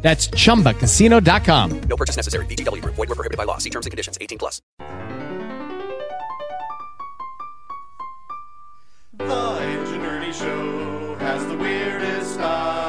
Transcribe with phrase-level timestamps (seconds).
[0.00, 1.80] That's chumbacasino.com.
[1.80, 2.46] No purchase necessary.
[2.46, 2.94] VGW Group.
[2.94, 3.58] Void were prohibited by law.
[3.58, 4.16] See terms and conditions.
[4.20, 4.62] 18 plus.
[9.18, 12.87] The Ingenuity Show has the weirdest stuff.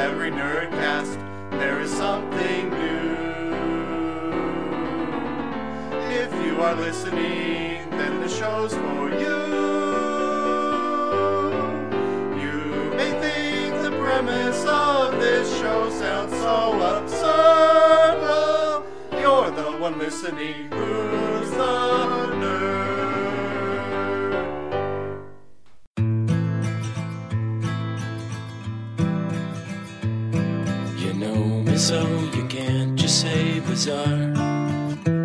[0.00, 1.12] Every nerdcast,
[1.50, 3.52] there is something new.
[6.22, 9.40] If you are listening, then the show's for you.
[12.42, 18.14] You may think the premise of this show sounds so absurd.
[18.22, 18.86] Well,
[19.20, 21.76] you're the one listening who's the
[22.40, 22.89] nerd.
[31.80, 34.28] So you can't just say bizarre.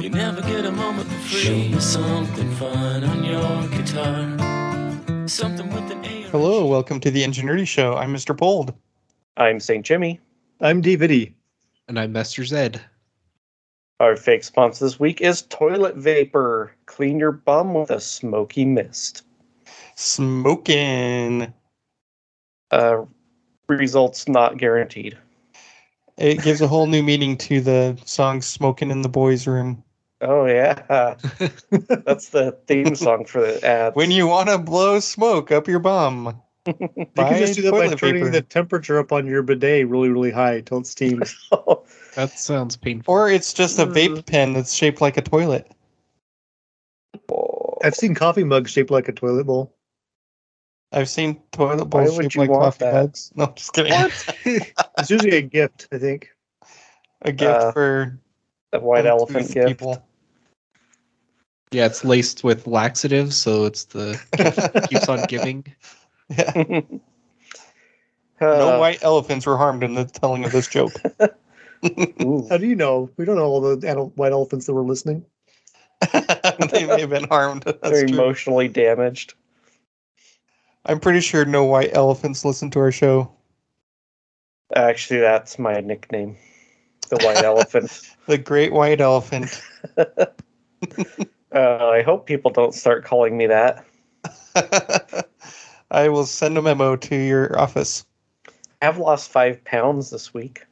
[0.01, 1.39] You never get a moment for free.
[1.39, 5.27] Show me something fun on your guitar.
[5.27, 6.21] Something with an A.
[6.31, 7.97] Hello, welcome to the Ingenuity Show.
[7.97, 8.35] I'm Mr.
[8.35, 8.73] Pold.
[9.35, 9.85] I'm St.
[9.85, 10.21] Jimmy.
[10.61, 11.35] I'm D'Viddy.
[11.89, 12.79] And I'm Master Zed.
[13.99, 16.71] Our fake sponsor this week is Toilet Vapor.
[16.85, 19.23] Clean your bum with a smoky mist.
[19.95, 21.53] Smoking.
[22.71, 23.03] Uh,
[23.67, 25.17] results not guaranteed.
[26.17, 29.83] It gives a whole new meaning to the song Smoking in the Boys Room.
[30.21, 30.81] Oh yeah,
[31.69, 33.95] that's the theme song for the ad.
[33.95, 36.41] When you want to blow smoke up your bum.
[36.67, 38.31] You can just do that by turning paper.
[38.31, 41.35] the temperature up on your bidet really, really high till it steams.
[41.51, 41.83] Oh.
[42.15, 43.13] That sounds painful.
[43.13, 44.25] Or it's just a vape mm.
[44.25, 45.71] pen that's shaped like a toilet.
[47.31, 47.77] Oh.
[47.83, 49.74] I've seen coffee mugs shaped like a toilet bowl.
[50.95, 52.93] I've seen toilet Why bowls shaped like want coffee that?
[52.93, 53.31] mugs.
[53.35, 53.93] No, just kidding.
[54.97, 56.29] It's usually a gift, I think.
[57.21, 58.19] A gift Uh, for
[58.71, 59.67] the white uncouth elephant gift.
[59.67, 60.03] people.
[61.71, 64.17] Yeah, it's laced with laxatives, so it's the
[64.89, 65.65] keeps on giving.
[66.29, 66.81] Yeah.
[68.41, 70.93] Uh, no white elephants were harmed in the telling of this joke.
[72.49, 73.09] How do you know?
[73.17, 75.25] We don't know all the adult white elephants that were listening.
[76.11, 77.63] they may have been harmed.
[77.63, 78.17] That's They're true.
[78.17, 79.33] emotionally damaged.
[80.85, 83.31] I'm pretty sure no white elephants listen to our show.
[84.75, 86.37] Actually, that's my nickname.
[87.09, 88.01] The white elephant.
[88.27, 89.61] The great white elephant.
[91.51, 93.85] Uh, I hope people don't start calling me that.
[95.91, 98.05] I will send a memo to your office.
[98.81, 100.65] I've lost five pounds this week.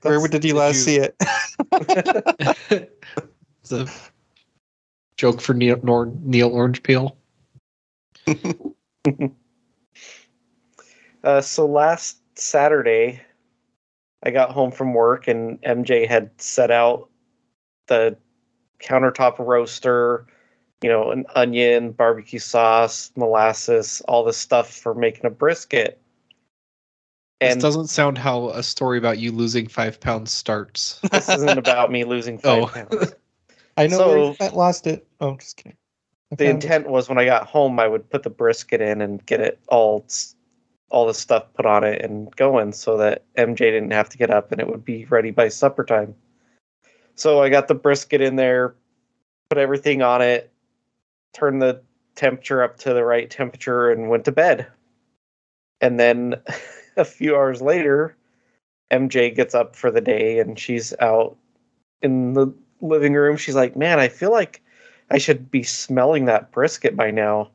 [0.00, 1.16] Where That's- did you did last you- see it?
[3.62, 3.86] It's a
[5.18, 7.14] joke for Neil, Nor- Neil Orange Peel.
[11.24, 13.20] Uh, so last Saturday,
[14.22, 17.08] I got home from work and MJ had set out
[17.88, 18.16] the
[18.80, 20.26] countertop roaster,
[20.82, 26.00] you know, an onion, barbecue sauce, molasses, all this stuff for making a brisket.
[27.40, 31.00] This And doesn't sound how a story about you losing five pounds starts.
[31.10, 32.66] this isn't about me losing five Oh.
[32.66, 33.14] pounds.
[33.76, 35.06] I know So- where you lost it.
[35.20, 35.76] Oh, just kidding.
[36.30, 39.40] The intent was when I got home, I would put the brisket in and get
[39.40, 40.04] it all,
[40.90, 44.30] all the stuff put on it and going, so that MJ didn't have to get
[44.30, 46.14] up and it would be ready by supper time.
[47.14, 48.74] So I got the brisket in there,
[49.48, 50.50] put everything on it,
[51.32, 51.80] turned the
[52.16, 54.66] temperature up to the right temperature, and went to bed.
[55.80, 56.34] And then
[56.96, 58.16] a few hours later,
[58.90, 61.36] MJ gets up for the day and she's out
[62.02, 63.36] in the living room.
[63.36, 64.60] She's like, "Man, I feel like."
[65.10, 67.50] I should be smelling that brisket by now.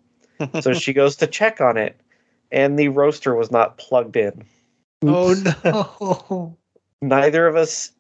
[0.62, 2.00] so she goes to check on it,
[2.52, 4.44] and the roaster was not plugged in.
[5.04, 5.34] oh
[5.64, 6.58] no!
[7.02, 7.92] Neither of us,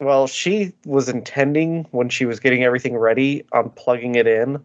[0.00, 4.64] well, she was intending when she was getting everything ready on plugging it in,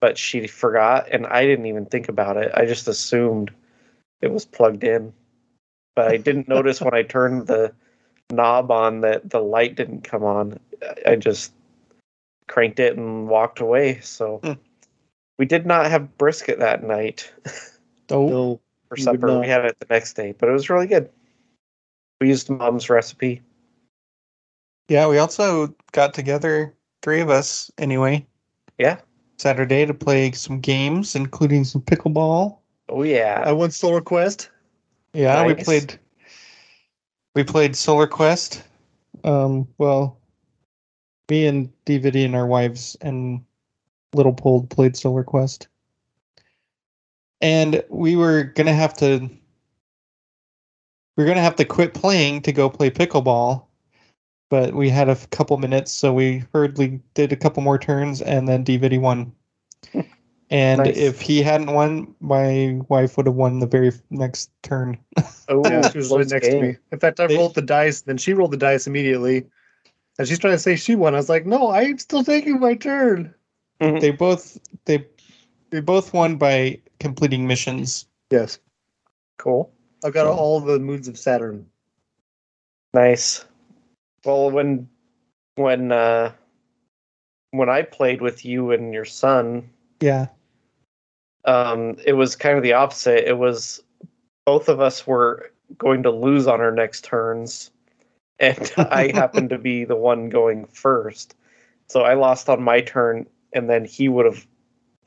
[0.00, 2.50] but she forgot, and I didn't even think about it.
[2.54, 3.50] I just assumed
[4.22, 5.12] it was plugged in.
[5.94, 7.72] But I didn't notice when I turned the
[8.30, 10.58] knob on that the light didn't come on.
[10.82, 11.52] I- I just
[12.48, 14.00] cranked it and walked away.
[14.00, 14.52] So Hmm.
[15.38, 17.32] we did not have brisket that night.
[18.08, 19.40] Oh, So for supper.
[19.40, 21.10] We had it the next day, but it was really good.
[22.20, 23.42] We used mom's recipe.
[24.88, 26.72] Yeah, we also got together,
[27.02, 28.24] three of us anyway,
[28.78, 29.00] Yeah.
[29.38, 32.58] Saturday to play some games, including some pickleball.
[32.88, 33.42] Oh yeah.
[33.44, 34.50] I won Solar Quest.
[35.12, 35.98] Yeah, we played.
[37.34, 38.62] We played Solar Quest.
[39.24, 40.16] Um, well,
[41.30, 43.44] me and D'Viddy and our wives and
[44.14, 45.68] Little Pold played Solar Quest,
[47.40, 49.28] and we were gonna have to.
[51.16, 53.64] We are gonna have to quit playing to go play pickleball,
[54.50, 58.20] but we had a f- couple minutes, so we hurriedly did a couple more turns,
[58.22, 59.32] and then D'Viddy won.
[60.48, 60.96] And Nice.
[60.96, 64.96] if he hadn't won, my wife would have won the very next turn.
[65.48, 66.60] Oh, Yeah, she was right next game.
[66.60, 66.76] to me.
[66.92, 69.44] In fact, I They- rolled the dice, then she rolled the dice immediately.
[70.18, 71.14] And she's trying to say she won.
[71.14, 73.34] I was like, no, I'm still taking my turn.
[73.80, 75.06] they both they
[75.70, 78.06] they both won by completing missions.
[78.30, 78.58] Yes.
[79.38, 79.70] Cool.
[80.04, 81.66] I've got So- all the moods of Saturn.
[82.94, 83.44] Nice.
[84.24, 84.88] Well, when
[85.56, 86.32] when uh
[87.50, 89.68] when I played with you and your son,
[90.00, 90.26] Yeah.
[91.44, 93.28] um, it was kind of the opposite.
[93.28, 93.82] It was
[94.44, 97.70] both of us were going to lose on our next turns,
[98.38, 101.34] and I happened to be the one going first.
[101.88, 104.46] So I lost on my turn, and then he would have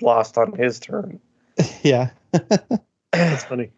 [0.01, 1.19] lost on his turn.
[1.83, 2.11] Yeah.
[3.11, 3.71] That's funny.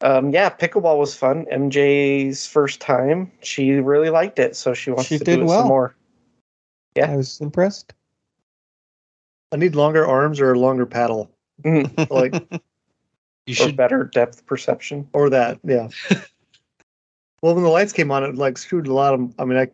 [0.00, 1.46] Um, yeah, pickleball was fun.
[1.52, 3.32] MJ's first time.
[3.40, 5.60] She really liked it, so she wants She to did do it well.
[5.60, 5.94] some more.
[6.96, 7.10] Yeah.
[7.10, 7.92] I was impressed.
[9.52, 11.30] I need longer arms or a longer paddle.
[11.62, 12.34] Mm, Like
[13.46, 15.08] You or should better depth perception.
[15.12, 15.88] or that, yeah.
[17.44, 19.34] Well, when the lights came on, it like screwed a lot of.
[19.38, 19.68] I mean, I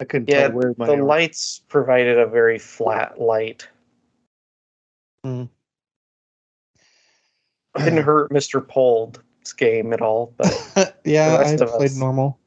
[0.00, 3.68] I couldn't Yeah, tell where my the arm- lights provided a very flat light.
[5.22, 5.44] Hmm.
[7.78, 8.66] Didn't hurt Mr.
[8.66, 9.20] Pold's
[9.56, 11.96] game at all, but yeah, The I of played us.
[11.96, 12.40] normal.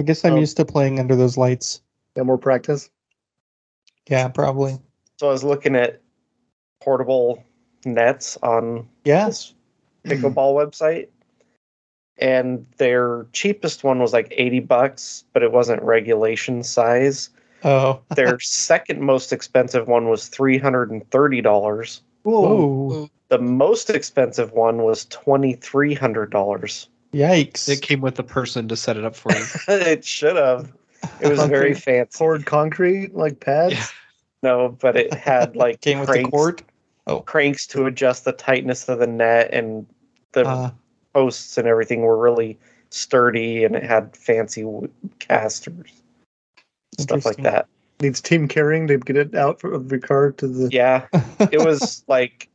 [0.00, 0.38] I guess I'm Oh.
[0.38, 1.82] used to playing under those lights.
[2.16, 2.88] Got more practice.
[4.08, 4.78] Yeah, probably.
[5.18, 6.00] so I was looking at
[6.80, 7.44] portable
[7.84, 9.26] nets on Yeah.
[9.26, 9.52] this
[10.04, 11.08] pickleball website,
[12.18, 17.30] and their cheapest one was like eighty bucks, but it wasn't regulation size.
[17.64, 18.00] Oh.
[18.14, 22.02] Their second most expensive one was three hundred and thirty dollars.
[22.22, 23.08] Whoa.
[23.28, 26.88] The most expensive one was twenty three hundred dollars.
[27.14, 27.68] Yikes.
[27.68, 29.44] it came with a person to set it up for you.
[29.68, 30.70] it should have.
[31.20, 32.16] It was very fancy.
[32.18, 33.74] Poured concrete like pads.
[33.74, 33.86] Yeah.
[34.42, 36.62] No, but it had like Came with the cranks,
[37.06, 37.20] Oh.
[37.20, 39.86] cranks to adjust the tightness of the net, and
[40.32, 40.70] the Uh,
[41.18, 42.56] posts and everything were really
[42.90, 44.64] sturdy, and it had fancy
[45.18, 45.90] casters,
[46.98, 47.44] stuff like Interesting.
[47.44, 47.66] that.
[48.00, 50.68] Needs team carrying to get it out of the car to the.
[50.70, 51.06] Yeah,
[51.50, 52.48] it was like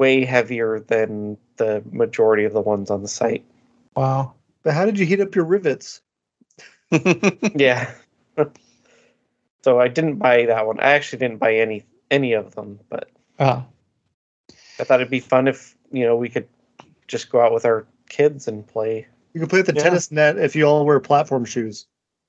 [0.00, 3.44] way heavier than the majority of the ones on the site.
[3.94, 4.32] wow.
[4.64, 6.00] But how did you heat up your rivets?
[7.54, 7.90] Yeah.
[9.62, 10.80] so I didn't buy that one.
[10.80, 13.08] I actually didn't buy any any of them, but
[13.38, 13.64] Ah.
[14.80, 16.48] I thought it'd be fun if you know we could
[17.08, 19.06] just go out with our kids and play.
[19.32, 19.82] You can play at the Yeah.
[19.82, 21.86] tennis net if you all wear platform shoes.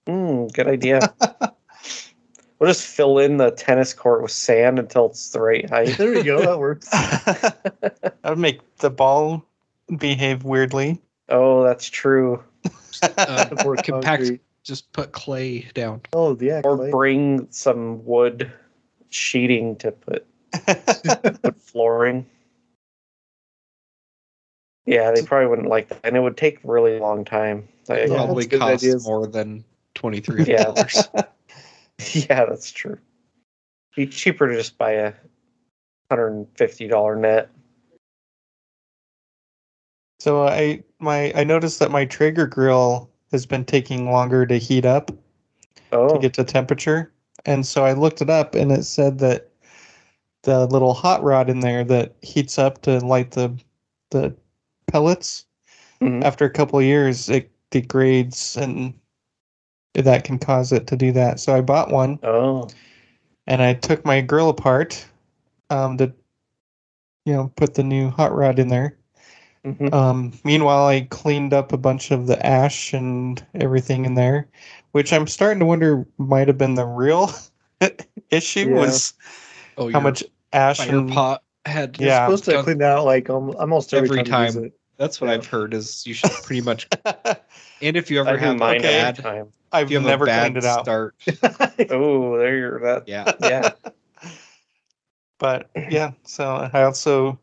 [0.07, 1.13] Mm, good idea.
[2.59, 5.97] we'll just fill in the tennis court with sand until it's the right height.
[5.97, 6.41] There you go.
[6.41, 6.89] That works.
[6.89, 9.45] that would make the ball
[9.97, 11.01] behave weirdly.
[11.29, 12.43] Oh, that's true.
[13.01, 14.03] Uh, Pour compact.
[14.21, 14.41] concrete.
[14.63, 16.01] Just put clay down.
[16.13, 16.61] Oh yeah.
[16.63, 16.89] Or clay.
[16.91, 18.51] bring some wood
[19.09, 20.25] sheeting to put
[21.43, 22.25] put flooring.
[24.85, 27.67] Yeah, they probably wouldn't like that, and it would take a really long time.
[27.89, 29.05] I- Yeah, Probably that's good costs ideas.
[29.07, 29.63] more than
[29.95, 30.65] twenty three Yeah.
[30.65, 31.09] dollars.
[32.13, 32.97] Yeah, that's true.
[33.95, 35.13] Be cheaper to just buy a
[36.11, 37.49] hundred and fifty dollar net.
[40.19, 44.57] so uh, I my I noticed that my Traeger grill has been taking longer to
[44.57, 45.11] heat up
[45.91, 47.11] Oh, to get to temperature.
[47.45, 49.49] And so I looked it up and it said that
[50.43, 53.57] the little hot rod in there that heats up to light the
[54.11, 54.35] the
[54.87, 55.45] pellets
[56.01, 56.23] Mhm.
[56.23, 58.93] after a couple of years it degrades and
[59.93, 61.39] that can cause it to do that.
[61.39, 62.67] So I bought one oh,
[63.47, 65.05] and I took my grill apart
[65.69, 66.13] um to
[67.25, 68.97] you know put the new hot rod in there.
[69.65, 69.93] Mhm.
[69.93, 74.47] Um, meanwhile, I cleaned up a bunch of the ash and everything in there,
[74.91, 77.31] which I'm starting to wonder might have been the real
[78.29, 78.79] issue Yeah.
[78.79, 79.13] was
[79.77, 80.23] Oh, how much
[80.53, 82.25] ash and pot had You're Yeah.
[82.25, 84.39] supposed to gunk- clean that out like almost every, Every time.
[84.41, 84.63] you use time.
[84.65, 84.73] it.
[84.97, 85.33] That's what Yeah.
[85.33, 86.87] I've heard is you should pretty much.
[87.81, 89.01] And if you ever do have mine okay.
[89.01, 89.47] bad, time.
[89.71, 90.85] I've you have never a bad cleaned it out.
[90.85, 91.15] start,
[91.91, 93.03] Oh, there you're that.
[93.07, 93.71] yeah, Yeah,
[95.37, 97.37] But yeah, so I also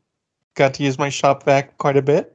[0.55, 2.33] got to use my shop vac quite a bit.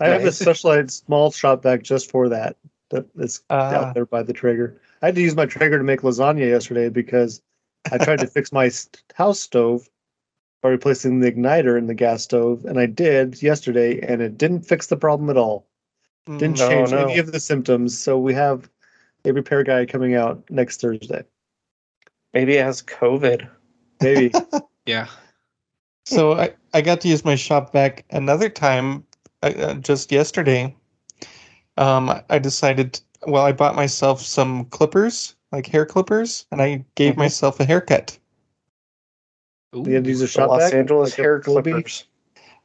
[0.00, 2.56] I have a specialized small shop vac just for that.
[2.90, 3.74] That is Ah.
[3.74, 4.80] out there by the Traeger.
[5.02, 7.42] I had to use my Traeger to make lasagna yesterday because
[7.92, 8.70] I tried to fix my
[9.14, 9.88] house stove
[10.64, 14.62] by replacing the igniter in the gas stove, and I did yesterday, and it didn't
[14.62, 15.66] fix the problem at all.
[16.26, 17.04] Didn't No, change no.
[17.04, 17.98] any of the symptoms.
[17.98, 18.70] So we have
[19.26, 21.22] a repair guy coming out next Thursday.
[22.32, 23.46] Maybe it has COVID.
[24.02, 24.32] Maybe.
[24.86, 25.06] Yeah.
[26.04, 29.02] so I, I got to use my shop vac another time
[29.42, 30.76] uh, uh, just yesterday.
[31.78, 36.84] Um, I- I decided, well, I bought myself some clippers, like hair clippers, and I
[36.96, 37.18] gave Mhm.
[37.18, 38.18] myself a haircut.
[39.74, 39.84] Ooh.
[39.86, 40.74] you had to use a The Los vac?
[40.74, 42.04] Angeles Like hair clippers.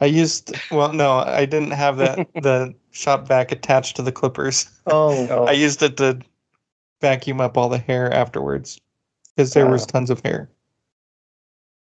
[0.01, 4.69] I used, well, no, I didn't have that the shop vac attached to the clippers.
[4.87, 6.19] Oh, Oh, I used it to
[7.01, 8.79] vacuum up all the hair afterwards
[9.35, 9.87] because there was Ah.
[9.87, 10.49] tons of hair.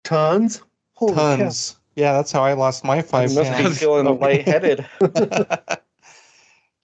[0.05, 0.63] tons.
[0.95, 1.37] Holy cow.
[1.37, 1.77] Tons.
[1.97, 3.79] Yeah, that's how I lost my you five must be pounds.
[3.79, 4.85] feeling of- lightheaded.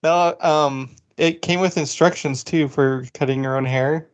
[0.03, 4.09] no, um, it came with instructions too for cutting your own hair.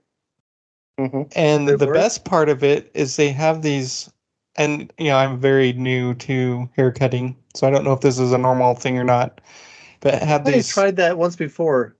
[0.99, 1.95] hmm And They the work?
[1.95, 4.11] best part of it is they have these,
[4.57, 8.19] and you know, I'm very new to hair cutting, so I don't know if this
[8.19, 9.41] is a normal thing or not.
[9.99, 10.67] But it had I these.
[10.67, 11.95] tried that once before.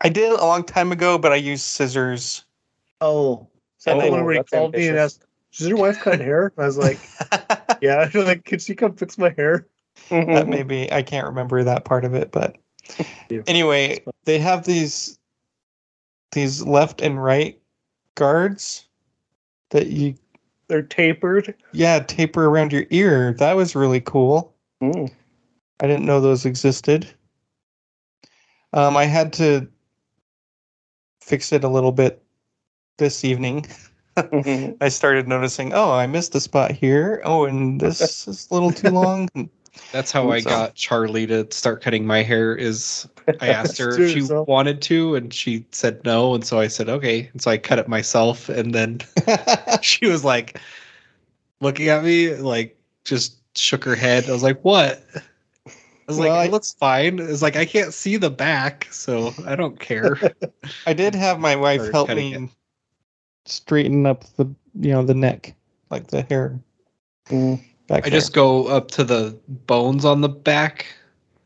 [0.00, 2.44] I did a long time ago, but I used scissors.
[3.00, 5.24] Oh, so And the I- one where he that's called me and asked,
[5.56, 6.98] "Does your wife cut hair?" I was like,
[7.80, 9.66] "Yeah." She's like, "Can she come fix my hair?"
[10.10, 12.56] that maybe I can't remember that part of it, but
[13.30, 13.42] Yeah.
[13.46, 15.18] anyway, they have these
[16.32, 17.60] these left and right
[18.14, 18.86] guards
[19.70, 20.14] that you
[20.68, 21.54] They're tapered.
[21.72, 23.34] yeah taper around your ear.
[23.34, 24.54] That was really cool.
[24.82, 25.12] Mm.
[25.80, 27.08] I didn't know those existed.
[28.72, 29.68] Um, I had to
[31.20, 32.22] fix it a little bit
[32.98, 33.66] this evening.
[34.16, 34.76] Mhm.
[34.80, 37.20] I started noticing, oh, I missed a spot here.
[37.24, 39.28] Oh, and this is a little too long.
[39.90, 42.54] That's how I So- got Charlie to start cutting my hair.
[42.54, 43.08] Is
[43.40, 44.48] I asked her if she yourself.
[44.48, 47.78] wanted to, and she said no, and so I said okay, and so I cut
[47.78, 49.00] it myself, and then
[49.82, 50.60] she was like
[51.60, 54.28] looking at me, like just shook her head.
[54.28, 55.70] I was like, "What?" I
[56.06, 59.32] was Well, like, I- "It looks fine." It's like I can't see the back, so
[59.46, 60.18] I don't care.
[60.86, 62.50] I did have my wife help cutting me
[63.46, 64.44] straighten up the
[64.78, 65.54] you know the neck,
[65.90, 66.58] like the hair
[67.28, 67.62] Mm.
[67.92, 70.86] Back I just go up to the bones on the back.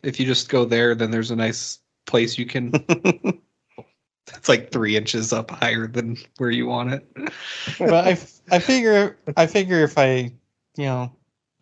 [0.03, 2.71] If you just go there, then there's a nice place you can.
[2.71, 3.33] there.
[4.35, 7.07] It's like three inches up higher than where you want it.
[7.79, 7.93] but
[8.51, 10.33] I figure I figure if I
[10.77, 11.13] you know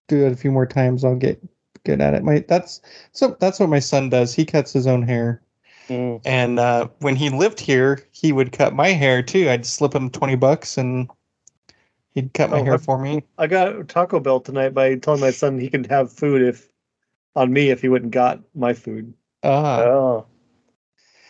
[0.08, 1.38] do it a few more times, I'll get
[1.84, 2.24] good at it.
[2.24, 2.80] My that's
[3.12, 4.34] so that's what my son does.
[4.34, 5.42] He cuts his own hair,
[5.88, 6.22] Mm.
[6.24, 9.50] and uh, when he lived here, he would cut my hair too.
[9.50, 11.10] I'd slip him twenty bucks, and
[12.14, 13.22] he'd cut my Oh, hair I've- for me.
[13.38, 16.68] I got Taco Bell tonight by telling my son he could have food if
[17.36, 19.12] on me if he wouldn't got my food.
[19.42, 20.26] Ah, Oh.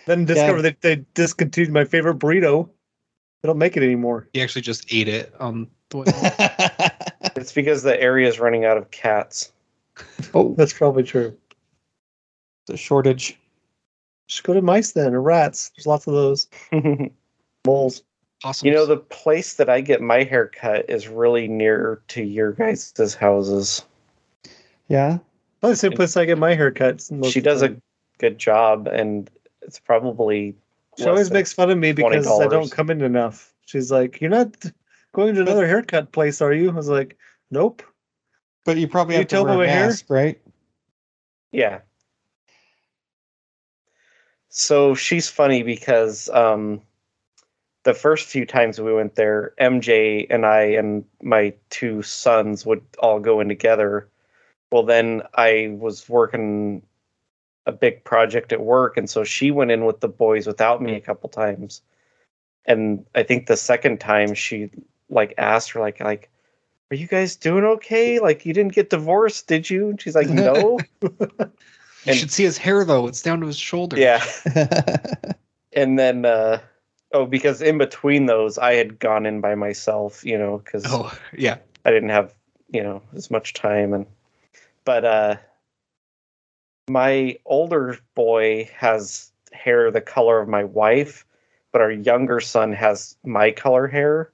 [0.06, 2.68] Then discovered that they discontinued my favorite burrito.
[3.42, 4.28] They don't make it anymore.
[4.34, 6.04] He actually just ate it on the way.
[7.36, 9.50] It's because the area is running out of cats.
[10.34, 11.36] oh, That's probably true.
[12.66, 13.38] the shortage.
[14.28, 15.70] Just go to mice then or rats.
[15.74, 16.48] There's lots of those
[17.66, 18.02] moles.
[18.44, 18.68] Awesome.
[18.74, 23.14] know, the place that I get my hair cut is really near to your guys'
[23.18, 23.82] houses.
[24.88, 25.18] Yeah.
[25.60, 27.10] Probably the same place I get my haircuts.
[27.10, 27.74] most She does a
[28.18, 29.30] good job, and
[29.62, 30.54] it's probably.
[30.98, 33.52] She always makes fun of me because I don't come in enough.
[33.64, 34.54] She's like, "You're not
[35.12, 37.16] going to another haircut place, are you?" I was like,
[37.50, 37.82] "Nope."
[38.64, 39.86] But you probably You have to tell wear a by my hair?
[39.86, 40.38] mask, right?
[41.50, 41.80] Yeah.
[44.50, 46.82] So she's funny because um,
[47.84, 52.82] the first few times we went there, MJ and I and my two sons would
[52.98, 54.08] all go in together.
[54.72, 56.82] Well, then I was working
[57.66, 60.94] a big project at work, and so she went in with the boys without me
[60.94, 61.82] a couple times.
[62.66, 64.70] And I think the second time she
[65.10, 66.30] like asked her like like,
[66.90, 68.18] "Are you guys doing okay?
[68.18, 70.78] Like you didn't get divorced, did you?" And she's like, "No."
[72.06, 73.98] you should see his hair though; it's down to his shoulder.
[73.98, 74.24] Yeah.
[75.74, 76.60] and then uh
[77.14, 81.16] oh because in between those i had gone in by myself you know because Oh,
[81.36, 81.58] yeah.
[81.84, 82.34] i didn't have
[82.70, 84.06] you know as much time and
[84.84, 85.36] but uh
[86.90, 91.24] my older boy has hair the color of my wife
[91.72, 94.30] but our younger son has my color hair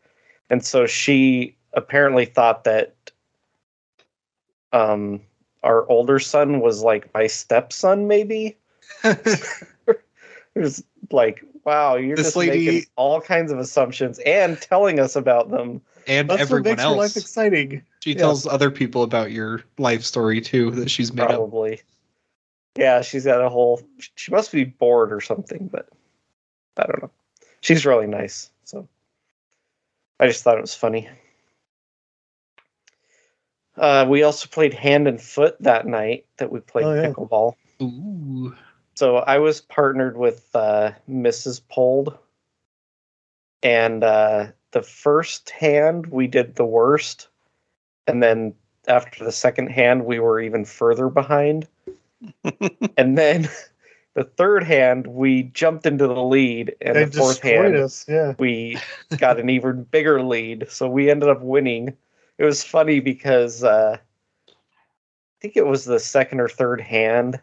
[0.48, 2.94] and so she apparently thought that
[4.72, 5.20] um
[5.62, 8.56] our older son was like my stepson maybe
[10.54, 14.98] It was like, wow, you're This just lady- making all kinds of assumptions and telling
[14.98, 15.80] us about them.
[16.06, 17.82] And That's what everyone makes your life exciting.
[18.00, 18.18] She Yeah.
[18.18, 21.28] tells other people about your life story too that she's made up.
[21.30, 21.80] Probably.
[22.76, 23.80] Yeah, she's got a whole.
[24.16, 25.88] She must be bored or something, but
[26.76, 27.10] I don't know.
[27.60, 28.88] She's really nice, so
[30.18, 31.08] I just thought it was funny.
[33.76, 37.08] Uh, we also played hand and foot that night that we played Oh, yeah.
[37.10, 37.54] pickleball.
[37.82, 38.54] Ooh.
[39.00, 41.62] So I was partnered with uh, Mrs.
[41.70, 42.18] Pold,
[43.62, 47.28] and uh, the first hand we did the worst,
[48.06, 48.52] and then
[48.88, 51.66] after the second hand we were even further behind,
[52.98, 53.48] and then
[54.12, 58.04] the third hand we jumped into the lead, and They the fourth hand us.
[58.06, 58.34] Yeah.
[58.38, 58.76] we
[59.16, 60.66] got an even bigger lead.
[60.68, 61.96] So we ended up winning.
[62.36, 64.52] It was funny because uh, I
[65.40, 67.40] think it was the second or third hand.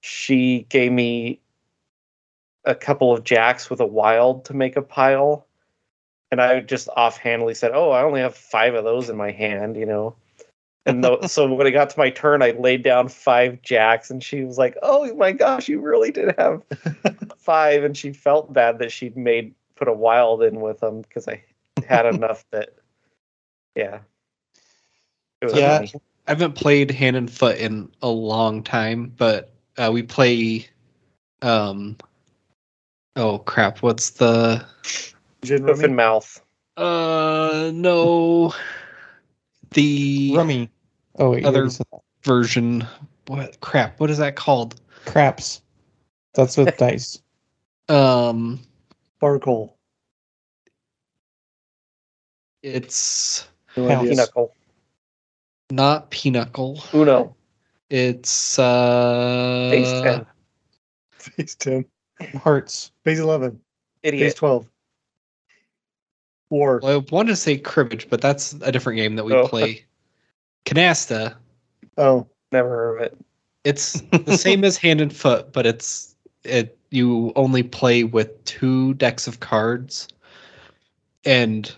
[0.00, 1.40] She gave me
[2.64, 5.46] a couple of jacks with a wild to make a pile.
[6.30, 9.76] And I just offhandedly said, Oh, I only have five of those in my hand,
[9.76, 10.14] you know.
[10.86, 14.22] And tho- so when it got to my turn, I laid down five jacks, and
[14.22, 16.62] she was like, "Oh my gosh, you really did have
[17.38, 17.84] five.
[17.84, 21.42] And she felt bad that she'd made put a wild in with them because I
[21.86, 22.70] had enough that,
[23.74, 24.00] yeah,
[25.42, 25.84] Yeah.
[26.26, 30.66] I haven't played hand and foot in a long time, but uh, we play.
[31.42, 31.96] Um.
[33.16, 33.78] Oh crap!
[33.82, 34.64] What's the?
[35.42, 36.40] Gin Hoof and mouth.
[36.76, 38.54] Uh no.
[39.72, 40.70] The Rummy.
[41.18, 42.00] Oh, wait, Other- already said that.
[42.24, 42.86] version.
[43.26, 43.98] What crap?
[44.00, 44.80] What is that called?
[45.06, 45.62] craps.
[46.34, 47.22] That's with dice.
[47.88, 48.60] Um.
[49.16, 49.76] Sparkle.
[52.62, 54.54] It's No Pinochle.
[55.70, 56.82] not pinochle.
[56.92, 57.34] Uno.
[57.90, 59.68] It's uh.
[59.70, 60.26] Base 10.
[61.12, 61.84] Phase 10.
[62.40, 62.92] Hearts.
[63.04, 63.50] Phase 11.
[63.52, 63.60] Phase
[64.02, 64.36] Idiot.
[64.36, 64.66] 12.
[66.50, 66.80] War.
[66.82, 69.46] Well, I wanted to say cribbage, but that's a different game that we Oh.
[69.46, 69.84] play.
[70.64, 71.34] Canasta.
[71.96, 72.26] Oh.
[72.52, 73.18] Never heard of it.
[73.64, 78.94] It's the same as hand and foot, but it's it you only play with two
[78.94, 80.08] decks of cards.
[81.24, 81.72] And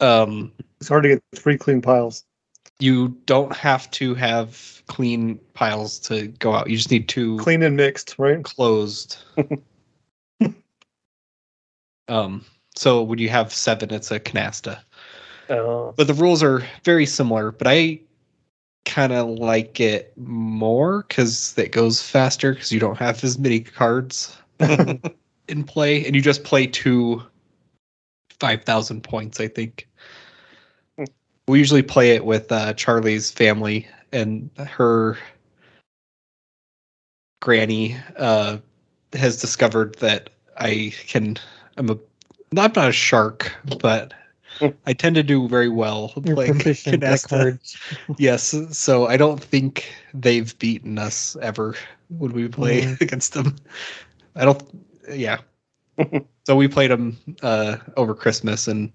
[0.00, 2.24] um It's hard to get three clean piles.
[2.80, 6.70] You don't have to have clean piles to go out.
[6.70, 8.42] You just need two Clean and mixed, right?
[8.42, 9.18] closed.
[12.08, 12.44] um
[12.76, 14.78] so when you have seven, it's a canasta.
[15.50, 18.00] Oh, But the rules are very similar, but I
[18.84, 23.60] kind of like it more because it goes faster because you don't have as many
[23.60, 27.22] cards in play and you just play two
[28.40, 29.88] 5,000 points, I think.
[31.48, 35.18] We usually play it with uh, Charlie's family and her
[37.40, 38.58] granny uh,
[39.14, 41.36] has discovered that I can,
[41.76, 41.98] I'm a, I'm
[42.52, 44.14] not a shark, but.
[44.86, 47.58] I tend to do very well You're playing proficient canasta.
[48.18, 51.76] Yes, so I don't think they've beaten us ever
[52.08, 52.96] when we play Mhm.
[53.00, 53.56] against them.
[54.36, 54.62] I don't.
[55.12, 55.38] Yeah.
[56.46, 58.92] so we played them uh, over Christmas, and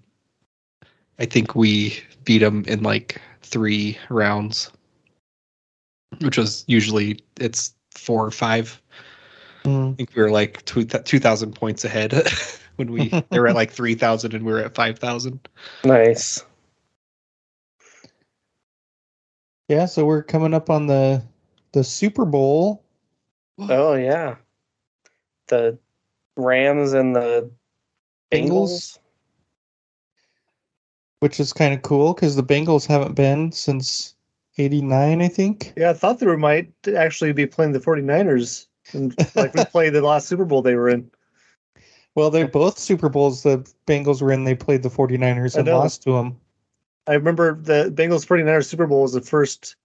[1.18, 4.70] I think we beat them in like three rounds,
[6.20, 8.80] which was usually it's four or five.
[9.64, 9.96] I Mm.
[9.96, 12.12] think we were like two two thousand points ahead
[12.76, 15.48] when we they were at like three thousand and we were at five thousand.
[15.84, 16.44] nice.
[19.68, 21.22] Yeah, so we're coming up on the
[21.72, 22.84] the Super Bowl.
[23.58, 24.36] Oh yeah,
[25.48, 25.78] the
[26.36, 27.50] Rams and the
[28.32, 28.50] Bengals?
[28.50, 28.98] Bengals.
[31.24, 34.14] Which is kind of cool because the Bengals haven't been since
[34.58, 35.72] '89, I think.
[35.74, 38.66] Yeah, I thought they were, might actually be playing the 49ers.
[38.92, 41.10] And like we played the last Super Bowl they were in.
[42.14, 44.44] Well, they're both Super Bowls the Bengals were in.
[44.44, 46.38] They played the 49ers and lost to them.
[47.06, 49.76] I remember the Bengals 49ers Super Bowl was the first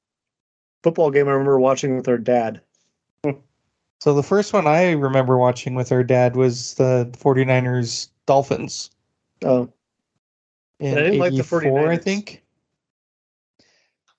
[0.84, 2.60] football game I remember watching with our dad.
[4.02, 8.92] So the first one I remember watching with our dad was the 49ers Dolphins
[9.44, 9.72] Oh,
[10.80, 12.04] in I didn't like the 84, I 49ers.
[12.04, 12.44] think.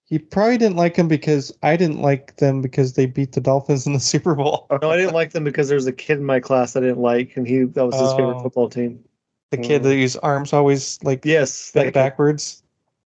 [0.05, 3.87] He probably didn't like them because I didn't like them because they beat the Dolphins
[3.87, 4.66] in the Super Bowl.
[4.83, 6.99] no, I didn't like them because there was a kid in my class I didn't
[6.99, 8.42] like, and he that was his favorite Oh.
[8.42, 9.05] football team.
[9.51, 12.62] The kid that his arms always like Yes, bent that backwards.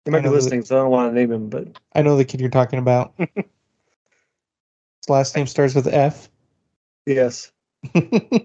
[0.05, 2.01] He might be know the- listening, so I don't want to name him, but I
[2.01, 3.13] know the kid you're talking about.
[3.17, 6.29] His last name starts with F.
[7.05, 7.51] yes.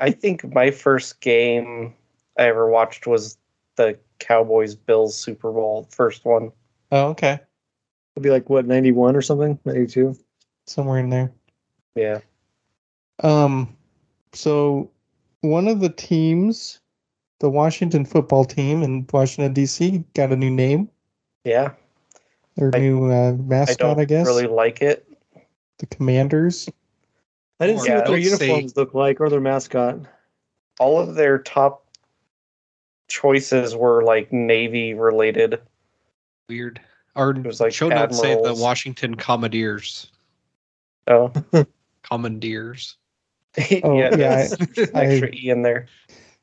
[0.00, 1.92] I think my first game
[2.38, 3.36] I ever watched was
[3.76, 6.50] the Cowboys Bills Super Bowl, first one.
[6.92, 7.40] oh, okay.
[8.14, 9.58] It'd be like what, 91 or something?
[9.64, 10.16] 92?
[10.66, 11.32] Somewhere in there.
[11.96, 12.20] Yeah.
[13.22, 13.76] Um,
[14.32, 14.90] so
[15.40, 16.80] one of the teams,
[17.40, 20.88] the Washington football team in Washington D.C., got a new name.
[21.44, 21.72] Yeah,
[22.56, 24.26] Their I- new uh, I mascot, don't I, guess.
[24.26, 25.06] really like it.
[25.78, 26.68] The Commanders.
[27.60, 29.98] I didn't see Yeah, what their don't say- uniforms look like or their mascot.
[30.80, 31.83] All of their top
[33.08, 35.60] choices were like Navy related.
[36.48, 36.80] Weird.
[37.16, 38.54] Our was like show notes say the.
[38.54, 40.10] Washington Commandeers.
[41.06, 41.32] Oh,
[42.02, 42.96] Commandeers.
[43.84, 44.48] Oh, yeah, yeah,
[44.94, 45.86] I- extra e in there.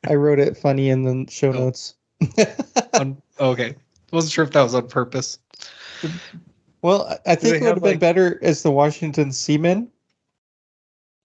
[0.08, 1.66] I wrote it funny in the show Oh.
[1.66, 1.96] notes.
[2.94, 3.76] On, okay.
[4.14, 5.40] Wasn't sure if that was on purpose.
[6.82, 9.90] well, I- I think it would have, have been like- better as the Washington Seamen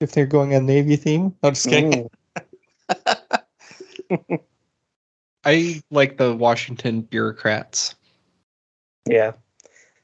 [0.01, 1.33] if they're going a Navy theme.
[1.45, 2.11] I'm just kidding.
[4.11, 4.41] Mm,
[5.47, 7.95] I like the Washington bureaucrats.
[9.09, 9.33] yeah,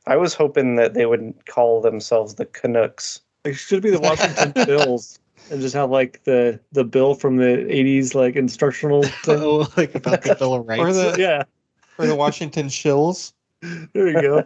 [0.07, 3.21] I was hoping that they would call themselves the Canucks.
[3.45, 5.19] It should be the Washington Bills
[5.51, 9.41] and just have like the the bill from the '80s like instructional thing.
[9.41, 10.81] Oh, like about the Bill of Rights.
[10.81, 11.43] Or the yeah,
[11.99, 13.33] or the Washington Shills.
[13.93, 14.45] there you go.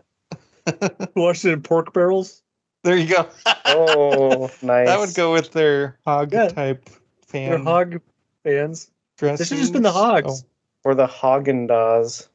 [1.14, 2.42] Washington pork barrels.
[2.84, 3.28] There you go.
[3.66, 4.86] Oh, nice.
[4.88, 6.48] That would go with their hog Yeah.
[6.48, 6.88] type
[7.26, 8.00] fan They're hog
[8.44, 8.90] fans.
[9.18, 9.38] dressings.
[9.40, 10.42] This should just been the hogs.
[10.44, 10.48] Oh.
[10.86, 12.28] Or the Haagen Dazs.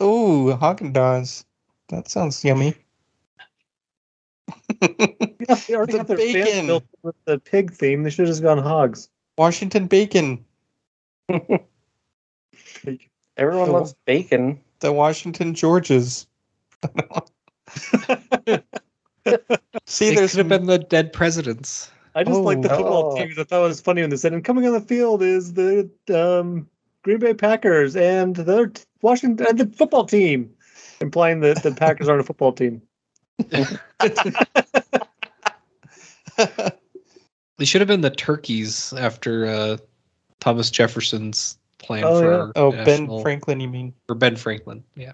[0.00, 1.44] Oh, Haagen Dazs.
[1.90, 2.74] That sounds yummy.
[4.80, 6.66] Yeah, they already The have their bacon.
[6.66, 8.02] built with the pig theme.
[8.02, 9.08] They should have just gone hogs.
[9.38, 10.44] Washington bacon.
[11.28, 11.60] Everyone
[13.36, 14.60] The- loves bacon.
[14.80, 16.26] The Washington Georges.
[19.86, 21.90] See, They there's could have been the dead presidents.
[22.14, 22.76] I just like the Oh.
[22.76, 23.16] football Oh.
[23.16, 25.22] team 'cause I thought it was funny when they said, and coming on the field
[25.22, 26.68] is the um,
[27.02, 30.50] Green Bay Packers and the other t- Washington and the football team,
[31.00, 32.82] implying that the Packers aren't a football team.
[37.58, 39.76] They should have been the turkeys after uh,
[40.38, 42.52] Thomas Jefferson's plan Oh, for yeah.
[42.54, 43.58] oh national- Ben Franklin.
[43.60, 44.84] You mean or Ben Franklin?
[44.94, 45.12] Yeah.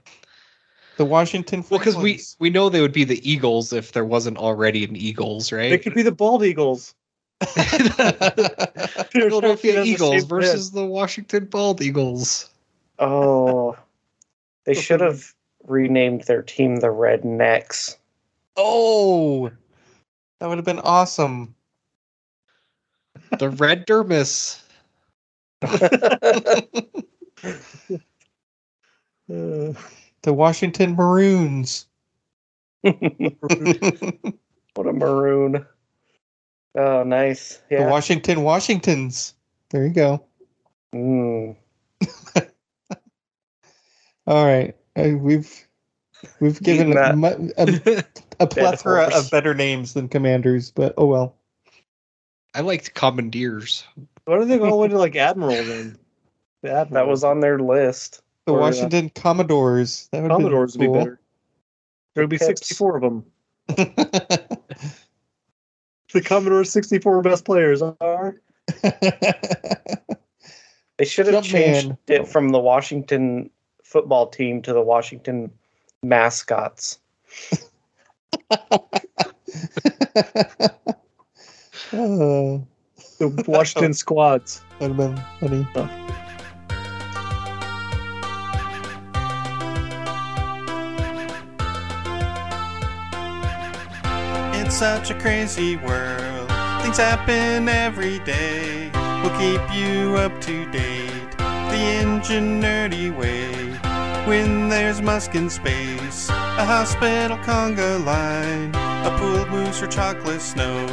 [0.99, 1.64] the Washington?
[1.70, 4.94] Well, because we we know they would be the Eagles if there wasn't already an
[4.94, 5.70] Eagles, right?
[5.70, 6.94] They could be the bald eagles.
[9.11, 12.51] Philadelphia That's the Eagles same versus the Washington Bald Eagles.
[12.99, 13.77] Oh,
[14.64, 17.97] they should have renamed their team the Rednecks.
[18.57, 19.51] oh,
[20.38, 21.55] that would have been awesome.
[23.38, 24.61] The Red Dermis.
[29.27, 31.87] The Washington Maroons.
[32.81, 32.97] what
[34.87, 35.66] a maroon.
[36.76, 37.60] Oh, nice.
[37.68, 37.90] The Yeah.
[37.90, 39.34] Washington Washingtons.
[39.70, 40.24] There you go.
[40.94, 41.56] Mm.
[44.26, 45.68] All right, uh, we've
[46.40, 48.04] we've given a, that.
[48.38, 51.37] a, a plethora of better names than commanders, but oh well.
[52.54, 53.84] I liked Commandeers.
[54.24, 55.98] why do they go all the way to like Admiral then?
[56.62, 57.04] The Admiral.
[57.04, 58.22] That was on their list.
[58.46, 60.08] The Or, uh, Washington Commodores.
[60.12, 61.20] That would Commodores be would be better.
[62.14, 62.46] There would be Pips.
[62.66, 64.56] 64 of them.
[66.14, 68.37] The Commodore 64 best players are.
[70.96, 71.50] They should have Jumpman.
[71.50, 73.50] changed it from the Washington
[73.83, 75.50] football team to the Washington
[76.05, 77.00] mascots.
[78.50, 78.59] Uh,
[83.18, 84.62] The Washington squads.
[84.79, 85.66] that'd have been funny.
[85.74, 86.23] It's
[94.74, 96.50] such a crazy world.
[96.82, 98.90] Things happen every day.
[99.22, 101.30] We'll keep you up to date.
[101.38, 103.54] The ingenuity way.
[104.26, 110.84] When there's musk in space, a hospital conga line, a pooled moose or chocolate snow.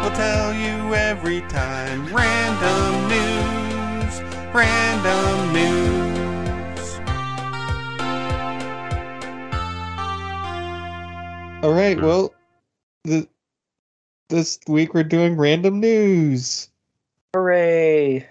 [0.00, 2.06] We'll tell you every time.
[2.06, 4.22] Random news.
[4.54, 6.08] Random news.
[11.62, 12.32] All right, well,
[13.08, 13.28] the,
[14.28, 16.68] this week we're doing random news.
[17.34, 18.26] Hooray!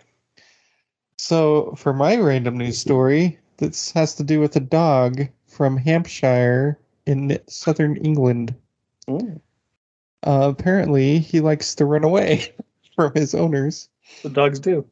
[1.17, 6.79] So, for my random news story, this has to do with a dog from Hampshire
[7.05, 8.53] in southern England.
[9.09, 9.41] Mm.
[10.25, 12.53] Uh, apparently, he likes to run away
[12.95, 13.89] from his owners,
[14.23, 14.85] The dogs do.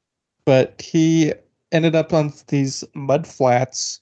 [0.45, 1.33] but he
[1.71, 4.01] ended up on these mud flats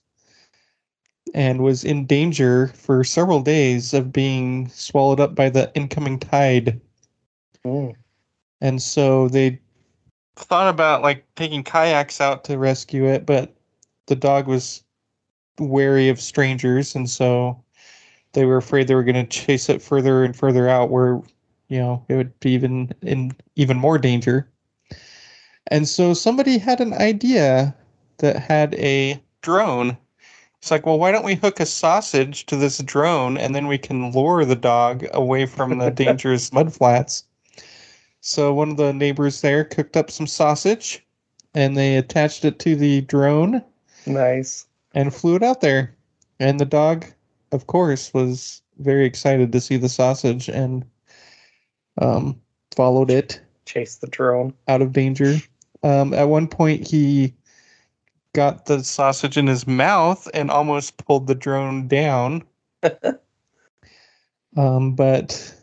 [1.33, 6.79] and was in danger for several days of being swallowed up by the incoming tide.
[7.65, 7.95] Mm.
[8.61, 9.59] And so they
[10.35, 13.55] thought about like taking kayaks out to rescue it, but
[14.07, 14.83] the dog was
[15.59, 17.61] wary of strangers, and so
[18.33, 21.21] they were afraid they were going to chase it further and further out, where
[21.69, 24.49] you know it would be even in even more danger.
[25.67, 27.75] And so somebody had an idea
[28.17, 29.97] that had a drone.
[30.63, 33.77] It's like, well, why don't we hook a sausage to this drone and then we
[33.77, 37.23] can lure the dog away from the dangerous mudflats?
[38.21, 41.05] So one of the neighbors there cooked up some sausage
[41.53, 43.61] and they attached it to the drone
[44.05, 44.65] Nice.
[44.93, 45.93] and flew it out there.
[46.39, 47.07] And the dog,
[47.51, 50.85] of course, was very excited to see the sausage and
[52.01, 52.39] um,
[52.73, 54.53] followed it Chased the drone.
[54.69, 55.39] out of danger.
[55.83, 57.33] Um, at one point, he
[58.33, 62.43] got the sausage in his mouth and almost pulled the drone down.
[64.57, 65.55] um, but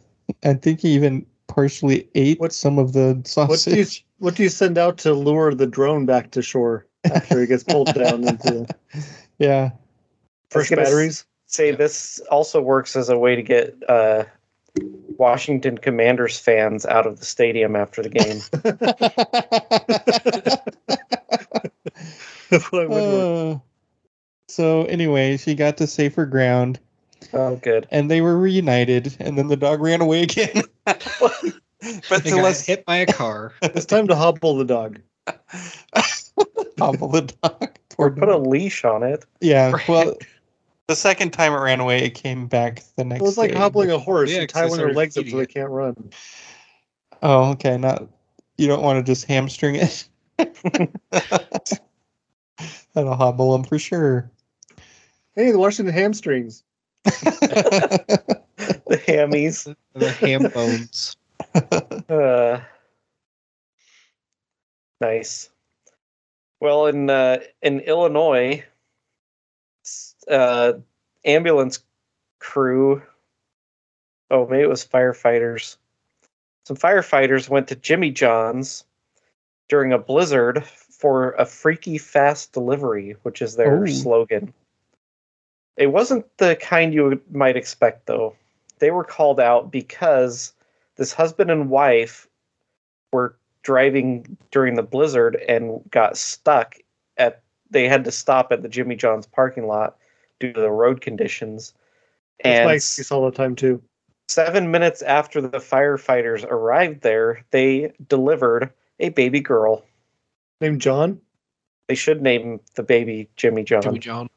[0.44, 4.06] I think he even partially ate What- some of the What do you sausage.
[4.18, 7.64] what do you send out to lure the drone back to shore after it gets
[7.64, 8.66] pulled down into
[9.38, 9.70] yeah.
[10.50, 11.26] fresh gonna s- batteries?
[11.46, 14.24] Say this also works as a way to get uh,
[15.20, 18.40] Washington Commanders fans out of the stadium after the game.
[22.48, 23.56] That's what I would work.
[23.56, 23.58] Uh,
[24.48, 26.80] so anyway, she got to safer ground
[27.34, 27.86] oh, good.
[27.90, 30.62] and they were reunited and then the dog ran away again.
[30.84, 33.52] but They to hit by a car.
[33.62, 35.00] It's time to hobble the dog.
[36.78, 37.76] hobble the dog.
[37.98, 39.26] Or put a leash on it.
[39.42, 40.16] Yeah, well,
[40.90, 43.20] the second time it ran away, it came back the next.
[43.20, 43.56] It was like day.
[43.56, 44.28] hobbling a horse.
[44.30, 46.10] Yeah, you 'cause tie they one of their legs up so they can't run.
[47.22, 47.78] Oh, okay.
[47.78, 48.08] Not
[48.56, 50.08] you don't want to just hamstring it.
[52.92, 54.30] That'll hobble them for sure.
[55.36, 56.64] Hey, the Washington hamstrings.
[57.04, 59.74] The hammies.
[59.94, 61.16] The ham bones.
[62.08, 62.60] Uh,
[65.00, 65.48] nice.
[66.60, 68.64] Well, in uh, in Illinois, s-
[70.30, 70.74] uh,
[71.24, 71.80] ambulance
[72.38, 73.02] crew.
[74.30, 75.76] Oh, maybe it was firefighters.
[76.64, 78.84] Some firefighters went to Jimmy John's
[79.68, 83.86] during a blizzard for a freaky fast delivery, which is their Oh.
[83.86, 84.52] slogan.
[85.76, 88.36] It wasn't the kind you might expect, though.
[88.78, 90.52] They were called out because
[90.96, 92.28] this husband and wife
[93.12, 96.76] were driving during the blizzard and got stuck
[97.16, 99.96] at they had to stop at the Jimmy John's parking lot
[100.40, 101.74] due to the road conditions.
[102.42, 103.80] That's And my excuse all the time too.
[104.28, 109.84] seven minutes after the firefighters arrived there, they delivered a baby girl.
[110.60, 111.20] Named John.
[111.88, 114.28] They should name the baby Jimmy John, Jimmy John.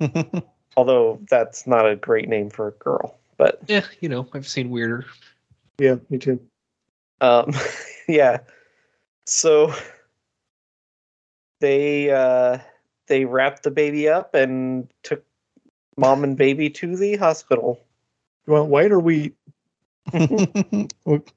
[0.76, 3.18] although that's not a great name for a girl.
[3.36, 5.06] But Yeah, you know, I've seen weirder.
[5.78, 6.40] Yeah, me too.
[7.20, 7.52] Um,
[8.08, 8.38] yeah.
[9.26, 9.74] So
[11.60, 12.58] they uh,
[13.10, 15.24] they wrapped the baby up and took
[15.98, 17.78] mom and baby to the hospital.
[18.46, 19.34] You want white or wheat?
[21.02, 21.30] What-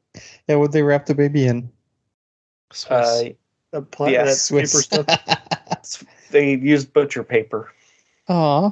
[0.47, 1.71] yeah, would they wrap the baby in?
[2.71, 2.91] Swiss.
[2.91, 3.29] Uh,
[3.71, 6.05] That, pla- Yeah, that paper stuff.
[6.29, 7.73] they used butcher paper.
[8.29, 8.71] Aw.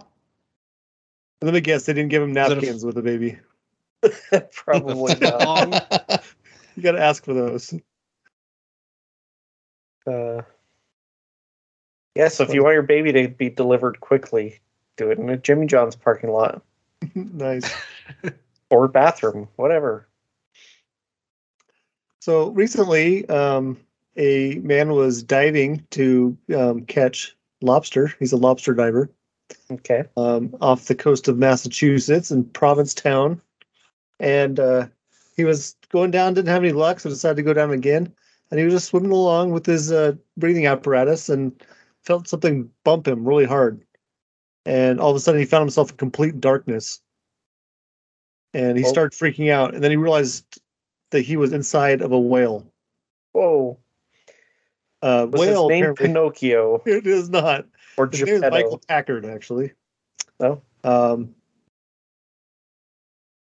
[1.42, 3.40] Let me guess, they didn't give him it a- napkins with the baby.
[4.54, 6.24] Probably not.
[6.76, 7.74] You got to ask for those.
[10.06, 10.44] Uh,
[12.16, 14.60] yeah, so if you want your baby to be delivered quickly,
[14.98, 16.62] do it in a Jimmy John's parking lot
[17.16, 17.72] nice.
[18.70, 20.08] or bathroom, whatever.
[22.20, 23.78] So recently, um,
[24.18, 28.14] a man was diving to um, catch lobster.
[28.20, 29.10] He's a lobster diver
[29.72, 30.04] Okay.
[30.18, 33.42] um, off the coast of Massachusetts in Provincetown,
[34.20, 34.88] and uh,
[35.36, 36.34] he was going down.
[36.34, 38.14] Didn't have any luck, so decided to go down again.
[38.50, 41.52] And he was just swimming along with his uh, breathing apparatus, and
[42.04, 43.82] felt something bump him really hard.
[44.66, 47.02] And all of a sudden, he found himself in complete darkness.
[48.54, 48.88] And he Oh.
[48.88, 50.62] started freaking out, and then he realized
[51.12, 52.66] that he was inside of a whale.
[53.34, 53.78] Whoa.
[55.02, 55.70] Uh, Was whale.
[55.70, 57.66] his name Pinocchio It is not.
[57.98, 59.72] or His name is Michael Packard, actually.
[60.40, 60.62] Oh.
[60.84, 61.34] Um.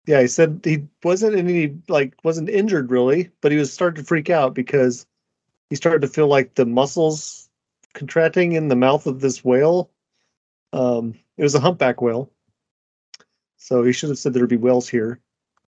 [0.06, 4.06] Yeah, he said he wasn't any like wasn't injured really, but he was starting to
[4.06, 5.06] freak out because
[5.70, 7.41] he started to feel like the muscles
[7.94, 9.90] contracting in the mouth of this whale.
[10.72, 12.30] Um, it was a humpback whale,
[13.56, 15.20] so he should have said there'd be whales here.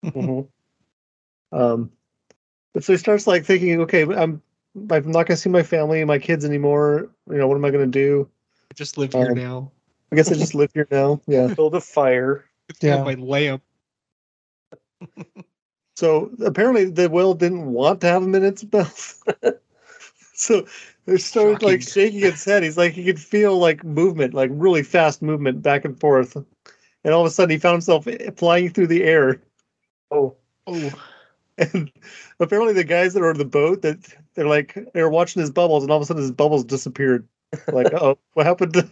[0.04, 0.48] Mhm.
[1.52, 1.92] Um,
[2.74, 4.42] but so he starts like thinking, okay, I'm
[4.90, 7.12] I'm not gonna see my family and my kids anymore.
[7.30, 8.28] You know, what am I gonna do?
[8.72, 9.72] I just live here um, now.
[10.12, 11.22] I guess I just live here now.
[11.28, 11.54] Yeah.
[11.54, 12.46] Build a fire.
[12.82, 12.96] Yeah.
[12.96, 13.04] Yeah.
[13.04, 13.62] my lamp.
[15.96, 19.24] So apparently the whale didn't want to have him in its mouth.
[20.34, 20.66] so
[21.08, 22.04] it started like Shocking.
[22.04, 22.64] shaking its head.
[22.64, 26.36] He's like he could feel like movement, like really fast movement back and forth.
[26.36, 29.42] And all of a sudden he found himself flying through the air.
[30.12, 30.36] Oh,
[30.68, 30.94] Oh,
[31.58, 31.92] And
[32.40, 33.98] apparently, the guys that are on the boat that
[34.34, 37.28] they're like they're watching his bubbles, and all of a sudden his bubbles disappeared.
[37.72, 38.92] Like, oh, what happened to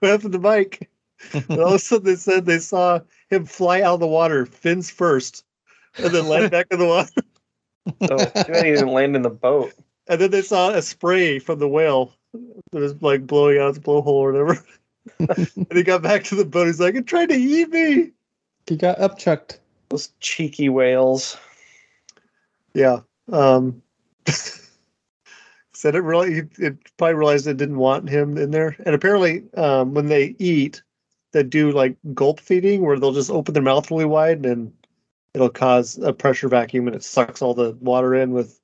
[0.00, 0.90] what happened to Mike?
[1.32, 4.44] And all of a sudden they said they saw him fly out of the water,
[4.44, 5.42] fins first,
[5.96, 7.10] and then land back in the water.
[8.10, 9.72] Oh, he didn't land in the boat.
[10.06, 12.14] And then they saw a spray from the whale
[12.72, 14.64] that was like blowing out its blowhole or whatever.
[15.18, 16.66] and he got back to the boat.
[16.66, 18.10] He's like, it tried to eat me.
[18.66, 19.58] he got upchucked.
[19.88, 21.36] Those cheeky whales.
[22.74, 23.00] Yeah.
[23.32, 23.82] Um,
[25.74, 28.76] said it really, it probably realized it didn't want him in there.
[28.84, 30.82] And apparently, um, when they eat,
[31.32, 34.72] they do like gulp feeding where they'll just open their mouth really wide and
[35.34, 38.58] it'll cause a pressure vacuum and it sucks all the water in with,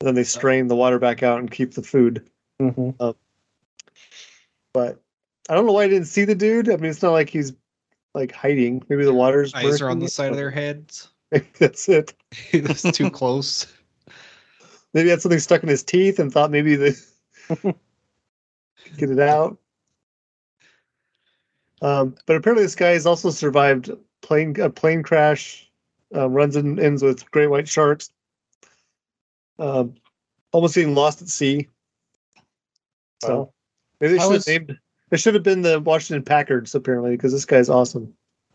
[0.00, 2.28] and then they strain the water back out and keep the food.
[2.58, 2.90] hmm
[4.72, 5.00] But
[5.48, 6.68] I don't know why I didn't see the dude.
[6.68, 7.52] I mean, it's not like he's
[8.14, 8.82] like hiding.
[8.88, 11.08] Maybe the water's Eyes are on the side of their heads.
[11.30, 12.14] Maybe that's it.
[12.52, 13.66] It's too close.
[14.92, 16.92] Maybe he had something stuck in his teeth and thought maybe they
[17.48, 17.74] could
[18.96, 19.58] get it out.
[21.82, 23.90] Um, but apparently, this guy has also survived
[24.22, 25.68] plane a plane crash.
[26.14, 28.10] Um, runs and ends with great white sharks.
[29.58, 29.94] Um,
[30.52, 31.68] almost getting lost at sea.
[33.22, 33.52] So Wow.
[34.00, 34.78] maybe they should is- have named.
[35.10, 38.14] It should have been the Washington Packards apparently because this guy's awesome.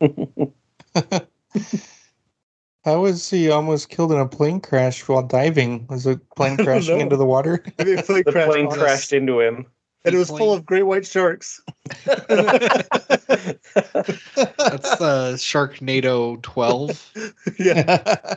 [2.84, 5.86] How was he almost killed in a plane crash while diving?
[5.88, 7.02] Was a plane don't crashing know.
[7.04, 7.62] into the water?
[7.78, 9.66] Maybe a plane The crashed plane crashed into him.
[10.04, 11.62] and it was full of great white sharks.
[12.04, 12.28] That's
[15.00, 17.12] uh, Sharknado 12.
[17.58, 18.34] yeah.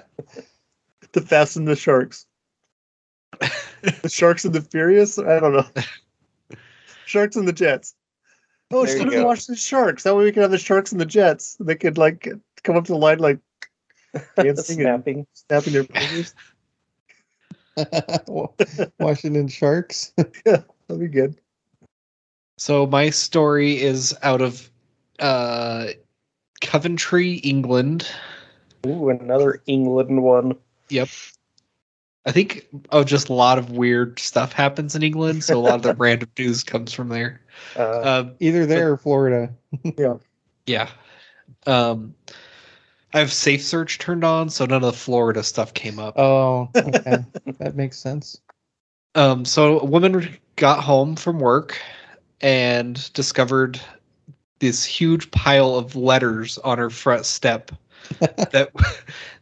[1.13, 2.25] to fasten the sharks.
[4.01, 5.17] The sharks and the furious?
[5.19, 5.65] I don't know.
[7.05, 7.93] Sharks and the jets.
[8.71, 9.27] Oh, There you should have go.
[9.27, 10.03] watched the sharks.
[10.03, 11.57] That way we could have the sharks and the jets.
[11.59, 12.27] They could like
[12.63, 13.39] come up to the line like
[14.35, 15.27] dancing and Snapping.
[15.33, 16.33] snapping their fingers.
[18.99, 20.13] Washington Sharks.
[20.45, 21.39] Yeah, that'd be good.
[22.57, 24.69] So my story is out of
[25.19, 25.87] uh,
[26.61, 28.07] Coventry, England.
[28.87, 30.55] Ooh, another England one.
[30.89, 31.09] Yep.
[32.25, 35.75] I think oh, just a lot of weird stuff happens in England, so a lot
[35.75, 37.41] of the random news comes from there.
[37.75, 39.53] Uh, Uh, Either there or Florida.
[40.65, 40.89] yeah.
[41.67, 42.15] Um,
[43.13, 46.17] I have Safe Search turned on, so none of the Florida stuff came up.
[46.17, 47.17] Oh, okay.
[47.59, 48.39] that makes sense.
[49.15, 51.79] Um, so a woman got home from work
[52.41, 53.79] and discovered
[54.59, 57.71] this huge pile of letters on her front step
[58.19, 58.69] that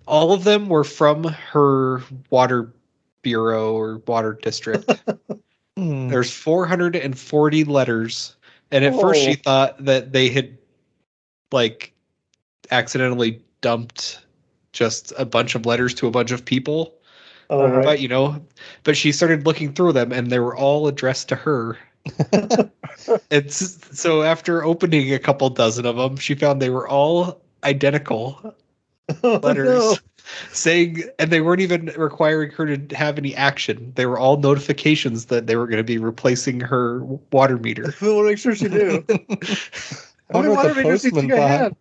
[0.08, 2.74] all of them were from her water
[3.22, 4.90] bureau or water district.
[5.78, 6.10] Hmm.
[6.10, 8.36] There's 440 letters,
[8.72, 9.42] and at first she Oh.
[9.44, 10.58] thought that they had
[11.52, 11.94] like
[12.72, 14.20] accidentally dumped
[14.74, 16.94] just a bunch of letters to a bunch of people.
[17.50, 17.84] Oh, right.
[17.84, 18.42] But you know,
[18.84, 21.78] but she started looking through them, and they were all addressed to her.
[23.30, 28.56] it's so after opening a couple dozen of them, she found they were all identical
[29.24, 29.98] Oh, letters no.
[30.54, 33.92] saying, and they weren't even requiring her to have any action.
[33.96, 37.86] They were all notifications that they were going to be replacing her water meter.
[38.02, 39.04] I want to make sure she knew.
[39.10, 39.20] I
[40.34, 41.60] How many wonder what water the meters do you postman think I thought.
[41.60, 41.76] had?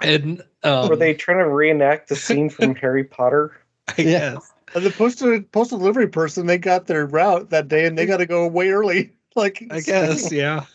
[0.00, 3.56] And um, were they trying to reenact the scene from Harry Potter?
[3.88, 4.34] I Yeah.
[4.34, 4.52] guess.
[4.74, 8.18] And the postal postal delivery person, they got their route that day, and they got
[8.18, 9.12] to go way early.
[9.36, 10.66] Like I guess, yeah.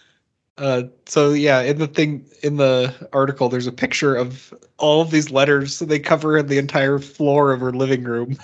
[0.60, 5.10] Uh, so yeah, in the thing in the article, there's a picture of all of
[5.10, 5.76] these letters.
[5.76, 8.38] So they cover the entire floor of her living room.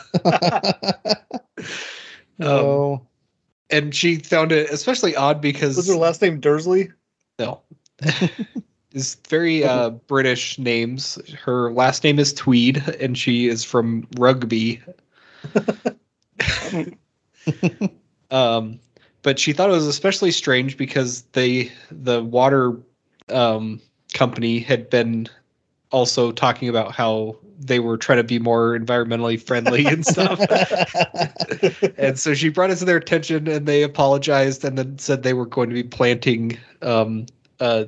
[2.40, 3.06] no.
[3.70, 6.92] and she found it especially odd because was her last name Dursley?
[7.40, 7.62] no,
[8.94, 11.18] is very uh, British names.
[11.44, 14.82] Her last name is Tweed, and she is from Rugby.
[18.32, 18.80] um,
[19.26, 22.78] but she thought it was especially strange because they the water
[23.30, 23.82] um,
[24.14, 25.28] company had been
[25.92, 30.40] also talking about how they were trying to be more environmentally friendly and stuff.
[31.98, 35.34] and so she brought it to their attention and they apologized and then said they
[35.34, 37.26] were going to be planting um,
[37.60, 37.88] a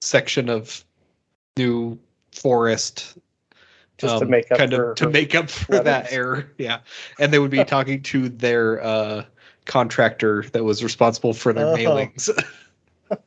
[0.00, 0.82] section of
[1.58, 1.98] new
[2.32, 3.18] forest
[3.98, 6.78] Just to um, make up kind for of to make up for that error yeah
[7.18, 9.24] and they would be talking to their uh
[9.66, 11.76] contractor that was responsible for their Oh.
[11.76, 12.28] mailings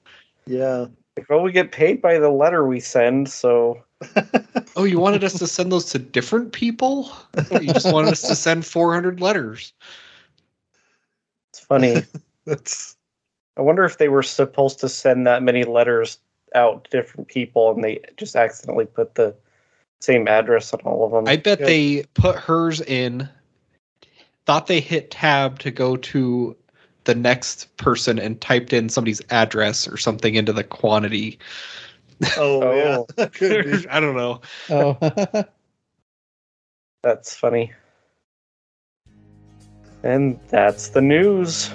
[0.47, 0.85] Yeah.
[1.17, 3.81] Like, well, we get paid by the letter we send, so
[4.75, 7.09] oh you wanted us to send those to different people
[7.51, 9.73] oh, you just wanted us to send 400 letters
[11.51, 12.03] it's funny.
[12.45, 12.97] That's
[13.57, 16.19] I wonder if they were supposed to send that many letters
[16.53, 19.33] out to different people and they just accidentally put the
[20.01, 21.27] Same address on all of them.
[21.27, 21.65] I bet Yeah.
[21.67, 23.29] they put hers in,
[24.45, 26.55] thought they hit tab to go to
[27.05, 31.37] the next person and typed in somebody's address or something into the quantity.
[32.37, 33.05] Oh, Oh.
[33.17, 33.25] yeah.
[33.89, 34.41] I don't know.
[34.69, 35.43] Oh,
[37.03, 37.71] That's funny.
[40.03, 41.69] And that's the news.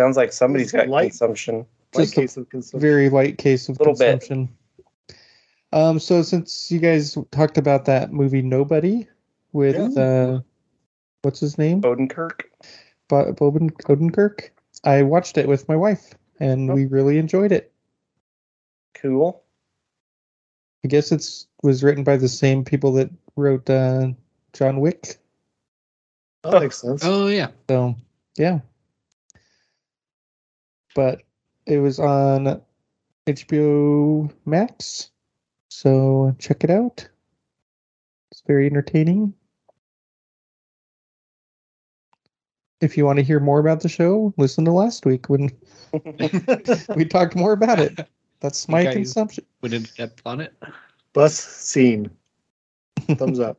[0.00, 1.10] Sounds like somebody's got Light.
[1.10, 1.66] consumption.
[1.94, 2.80] Light Just a case of consumption.
[2.80, 4.20] very light case of Little bit.
[4.20, 4.48] consumption.
[5.72, 9.06] Um, so since you guys talked about that movie Nobody
[9.52, 10.40] with uh,
[11.22, 12.40] what's his name, Odenkirk.
[13.08, 14.50] Bo- Boben Odenkirk,
[14.84, 16.74] I watched it with my wife and Oh.
[16.74, 17.72] we really enjoyed it.
[18.94, 19.42] Cool.
[20.84, 24.08] I guess it's was written by the same people that wrote uh,
[24.54, 25.18] John Wick.
[26.42, 27.02] That makes sense.
[27.04, 27.48] Oh yeah.
[27.68, 27.96] So
[28.36, 28.60] yeah,
[30.94, 31.22] but
[31.66, 32.60] it was on
[33.26, 35.10] HBO Max,
[35.68, 37.08] so check it out.
[38.30, 39.34] It's very entertaining.
[42.80, 45.50] If you want to hear more about the show, listen to last week when
[46.96, 48.08] we talked more about it.
[48.40, 49.44] That's my guys- consumption.
[49.60, 50.54] Went into depth on it.
[51.12, 52.10] Bus scene.
[53.16, 53.58] Thumbs up.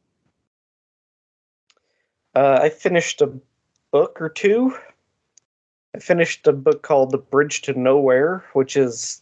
[2.34, 3.32] Uh, I finished a
[3.92, 4.76] book or two.
[5.96, 9.22] I finished a book called The Bridge to Nowhere, which is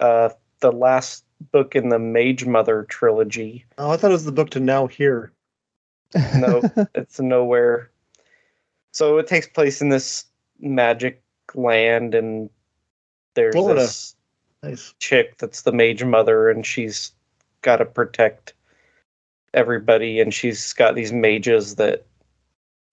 [0.00, 3.64] uh, the last book in the Mage Mother trilogy.
[3.78, 5.32] Oh, I thought it was the book to now Here.
[6.36, 6.62] No,
[6.94, 7.90] it's nowhere.
[8.92, 10.26] So it takes place in this
[10.60, 11.20] magic
[11.54, 12.48] land, and
[13.34, 13.80] there's Florida.
[13.80, 14.14] this
[14.62, 14.94] Nice.
[15.00, 17.10] chick that's the mage mother, and she's
[17.62, 18.54] got to protect
[19.52, 22.06] everybody, and she's got these mages that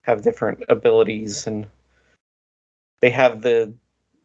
[0.02, 1.66] have different abilities, and
[3.02, 3.74] they have the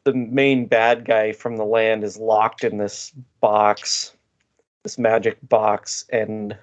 [0.05, 3.11] the main bad guy from the land is locked in this
[3.41, 4.15] box,
[4.83, 6.57] this magic box, and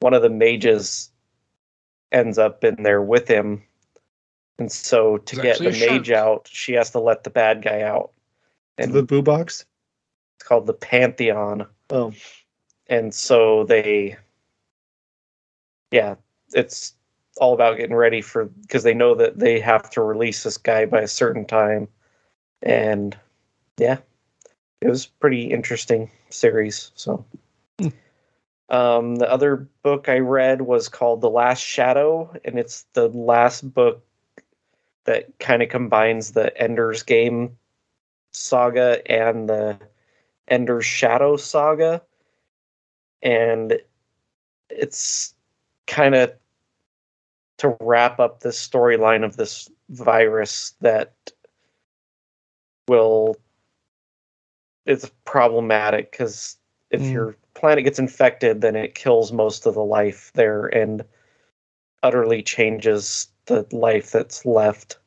[0.00, 1.10] one of the mages
[2.10, 3.62] ends up in there with him.
[4.58, 7.80] And so to It's get the mage out, she has to let the bad guy
[7.80, 8.12] out.
[8.76, 9.64] And the boo box.
[10.36, 11.66] it's called the Pantheon.
[11.88, 12.12] Oh,
[12.88, 14.18] And so they
[15.90, 16.16] yeah,
[16.52, 16.94] it's
[17.38, 20.84] all about getting ready for because they know that they have to release this guy
[20.84, 21.88] by a certain time.
[22.62, 23.16] And
[23.78, 23.98] yeah,
[24.80, 26.90] it was pretty interesting series.
[26.94, 27.24] So
[28.68, 33.72] um the other book I read was called The Last Shadow, and it's the last
[33.72, 34.04] book
[35.04, 37.56] that kind of combines the Ender's Game
[38.32, 39.78] saga and the
[40.48, 42.02] Ender's Shadow saga.
[43.22, 43.80] And
[44.70, 45.34] it's
[45.86, 46.32] kind of
[47.58, 51.14] to wrap up this storyline of this virus that
[52.88, 53.36] will
[54.84, 56.56] it's problematic because
[56.90, 57.12] if Mm.
[57.12, 61.04] your planet gets infected then it kills most of the life there and
[62.02, 64.98] utterly changes the life that's left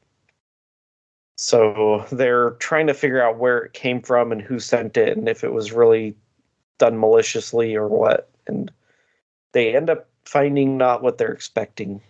[1.38, 5.28] so they're trying to figure out where it came from and who sent it and
[5.28, 6.16] if it was really
[6.78, 8.72] done maliciously or what and
[9.52, 12.02] they end up finding not what they're expecting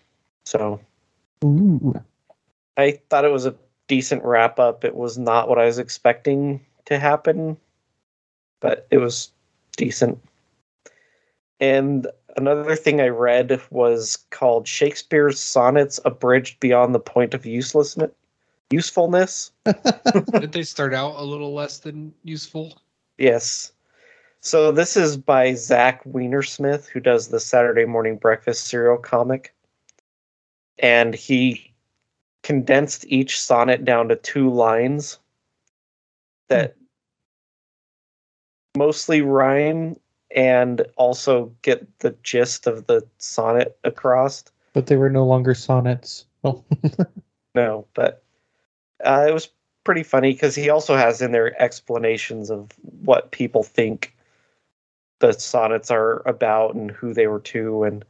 [0.46, 0.80] so
[1.44, 1.94] Ooh.
[2.78, 3.56] I thought it was a
[3.88, 4.84] decent wrap up.
[4.84, 7.58] It was not what I was expecting to happen,
[8.60, 9.32] but it was
[9.78, 10.20] decent.
[11.60, 18.12] And another thing I read was called Shakespeare's Sonnets Abridged Beyond the Point of Uselessness.
[18.72, 19.52] Usefulness?
[19.66, 22.82] Did they start out a little less than useful?
[23.18, 23.72] Yes.
[24.42, 29.55] So this is by Zach Weinersmith, who does the Saturday Morning Breakfast Cereal comic.
[30.80, 31.74] And he
[32.44, 35.20] condensed each sonnet down to two lines
[36.50, 36.76] that
[38.78, 39.96] mostly rhyme
[40.36, 44.44] and also get the gist of the sonnet across.
[44.74, 46.26] But they were no longer sonnets.
[46.44, 46.64] Oh.
[47.56, 48.22] No, but
[49.04, 49.50] uh, it was
[49.86, 52.70] pretty funny because he also has in there explanations of
[53.04, 54.14] what people think
[55.20, 58.04] the sonnets are about and who they were to and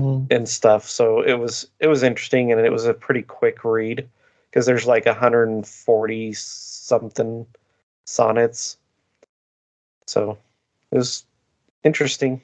[0.00, 0.26] Mm.
[0.30, 0.88] and stuff.
[0.88, 4.08] So it was it was interesting and it was a pretty quick read
[4.50, 7.46] because there's like 140 something
[8.04, 8.76] sonnets.
[10.06, 10.36] So
[10.90, 11.24] it was
[11.84, 12.40] interesting.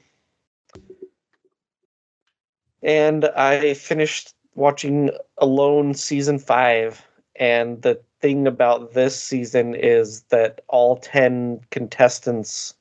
[2.81, 7.05] And I finished watching Alone season five.
[7.35, 12.75] And the thing about this season is that all 10 contestants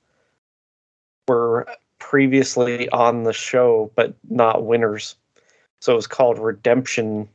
[1.29, 1.67] were
[2.01, 5.15] previously on the show, but not winners.
[5.81, 7.29] So it was called Redemption.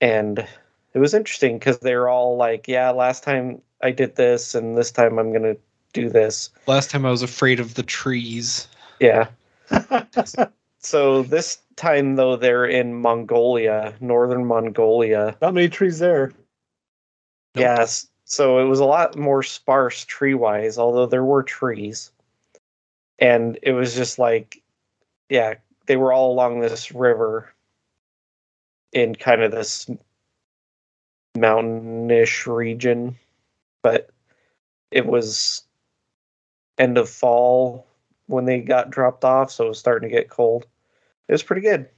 [0.00, 0.46] And
[0.94, 4.78] it was interesting because they were all like, yeah, last time I did this, and
[4.78, 5.58] this time I'm going to
[5.92, 6.50] do this.
[6.68, 8.68] Last time I was afraid of the trees.
[9.00, 9.28] Yeah.
[10.80, 15.36] So this time, though, they're in Mongolia, northern Mongolia.
[15.40, 16.32] Not many trees there.
[17.54, 17.62] Nope.
[17.62, 18.08] Yes.
[18.24, 22.10] So it was a lot more sparse tree wise, although there were trees.
[23.20, 24.62] And it was just like,
[25.28, 25.54] yeah,
[25.86, 27.52] they were all along this river
[28.92, 29.88] in kind of this
[31.36, 33.16] mountainish region.
[33.82, 34.10] But
[34.90, 35.62] it was
[36.78, 37.86] end of fall
[38.26, 40.66] when they got dropped off, so it was starting to get cold.
[41.28, 41.88] It was pretty good.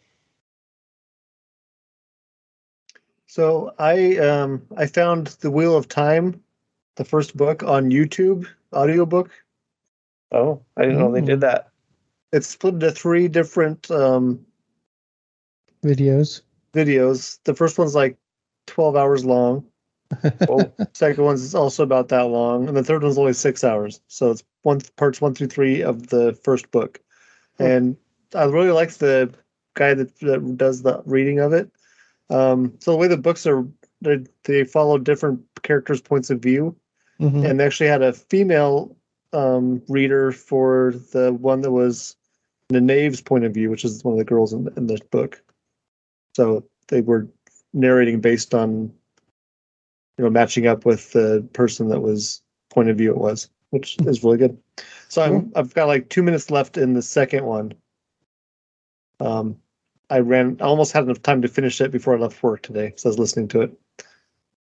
[3.27, 6.43] So I um I found the Wheel of Time,
[6.97, 9.31] the first book on YouTube audiobook.
[10.33, 11.69] Oh, I didn't know they did that.
[12.33, 14.45] It's split into three different um
[15.85, 16.43] Videos.
[16.73, 17.39] videos.
[17.45, 18.17] The first one's like
[18.67, 19.65] 12 hours long.
[20.49, 24.01] Oh, Second one's also about that long, and the third one's only six hours.
[24.09, 27.01] So it's one parts one through three of the first book.
[27.59, 27.97] And
[28.35, 29.33] I really like the
[29.75, 31.71] guy that, that does the reading of it.
[32.31, 33.67] Um, so the way the books are,
[34.01, 36.77] they, they follow different characters' points of view,
[37.21, 37.49] Mhm.
[37.49, 38.97] and they actually had a female
[39.33, 42.17] um, reader for the one that was
[42.73, 45.43] Nynaeve's point of view, which is one of the girls in, in the book.
[46.35, 47.29] So they were
[47.73, 48.93] narrating based on,
[50.19, 53.97] you know, matching up with the person that was point of view it was, which
[54.07, 54.59] is really good.
[55.09, 57.75] So I'm, I've got like two minutes left in the second one.
[59.21, 59.57] Um,
[60.11, 62.93] I ran, I almost had enough time to finish it before I left work today,
[62.97, 63.79] so I was listening to it.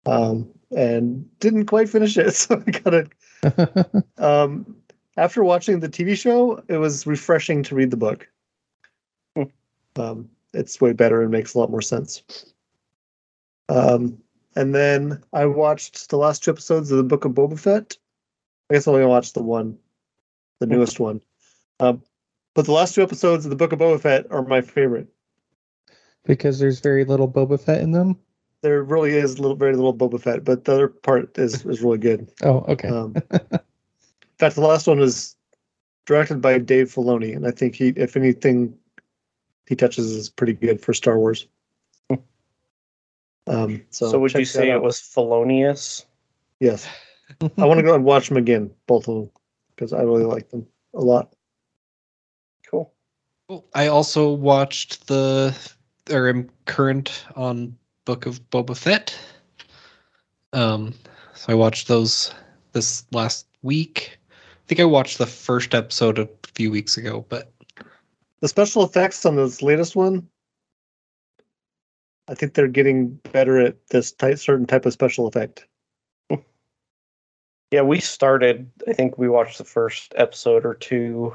[0.08, 4.04] Um, and didn't quite finish it, so I got it.
[4.18, 4.76] um,
[5.16, 8.28] after watching the TV show, it was refreshing to read the book.
[9.36, 9.42] Hmm.
[9.96, 12.22] Um, it's way better and makes a lot more sense.
[13.68, 14.18] Um,
[14.56, 17.96] and then I watched the last two episodes of the Book of Boba Fett.
[18.70, 19.78] I guess I only watched the one,
[20.58, 21.20] the newest one.
[21.80, 22.02] Um,
[22.54, 25.08] but the last two episodes of the Book of Boba Fett are my favorite.
[26.24, 28.18] because there's very little Boba Fett in them.
[28.62, 31.98] There really is little, very little Boba Fett, but the other part is is really
[31.98, 32.30] good.
[32.42, 32.88] Oh, okay.
[32.88, 33.60] Um, in
[34.38, 35.36] fact, the last one was
[36.06, 38.74] directed by Dave Filoni, and I think he, if anything,
[39.68, 41.46] he touches is pretty good for Star Wars.
[43.46, 46.04] Um, so, so, would you that say it was felonious?
[46.60, 46.86] Yes,
[47.40, 49.30] I want to go and watch them again, both of them,
[49.74, 51.32] because I really like them a lot.
[52.70, 52.92] Cool.
[53.74, 55.56] I also watched the,
[56.10, 57.74] or am current on
[58.08, 59.14] Book of Boba Fett.
[60.54, 60.94] Um,
[61.34, 62.32] so I watched those
[62.72, 64.18] this last week.
[64.32, 67.52] I think I watched the first episode a few weeks ago, but
[68.40, 70.26] The special effects on this latest one,
[72.28, 75.66] I think they're getting better at this type, certain type of special effect.
[77.70, 78.70] Yeah, we started.
[78.88, 81.34] I think we watched the first episode or two.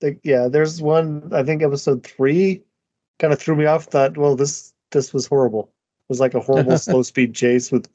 [0.00, 1.32] Like, yeah, there's one.
[1.34, 2.62] I think episode three
[3.20, 3.84] kind of threw me off.
[3.84, 5.70] Thought, well, this this was horrible.
[6.08, 7.86] It was like a horrible slow speed chase with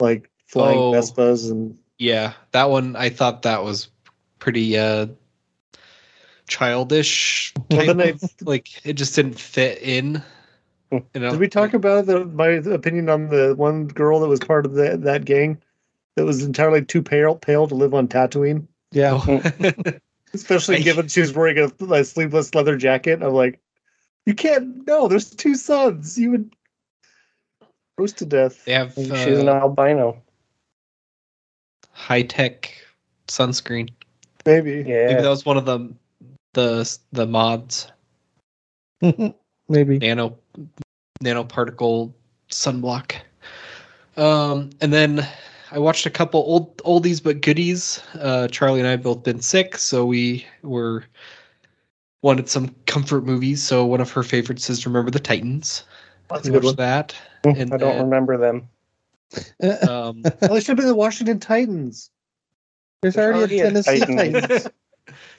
[0.00, 0.92] like flying Oh.
[0.92, 3.88] Vespas and yeah, that one I thought that was
[4.40, 5.06] pretty uh
[6.48, 7.54] childish.
[7.70, 10.22] Well, then I- of- like it just didn't fit in.
[10.90, 14.40] You know, Did we talk about the, my opinion on the one girl that was
[14.40, 15.56] part of the, that gang
[16.16, 18.66] that was entirely too pale pale to live on Tatooine?
[18.90, 19.18] yeah.
[20.34, 23.22] Especially I- given she was wearing a, a sleeveless leather jacket.
[23.22, 23.58] I'm like,
[24.26, 24.86] you can't.
[24.86, 26.18] No, there's two suns.
[26.18, 26.54] You would
[27.98, 28.64] roast to death.
[28.64, 30.20] they have Maybe She's an uh, albino.
[31.90, 32.74] high tech
[33.28, 33.90] sunscreen.
[34.46, 34.84] Maybe.
[34.86, 35.06] Yeah.
[35.08, 35.92] Maybe that was one of the
[36.54, 37.90] the the mods.
[39.68, 39.98] Maybe.
[39.98, 40.36] nano
[41.22, 42.12] nanoparticle
[42.50, 43.16] sunblock.
[44.16, 45.26] Um, and then
[45.70, 48.02] I watched a couple old oldies but goodies.
[48.18, 51.04] Uh, Charlie and I have both been sick, so we were
[52.22, 53.62] wanted some comfort movies.
[53.62, 55.84] So one of her favorites is Remember the Titans.
[56.28, 56.86] That's a We good watched one.
[56.88, 57.14] that.
[57.44, 58.68] I don't then, remember them.
[59.88, 62.10] um, Oh, they should have been the Washington Titans.
[63.02, 64.40] There's already, already a a Tennessee Titans.
[64.42, 64.68] Titans.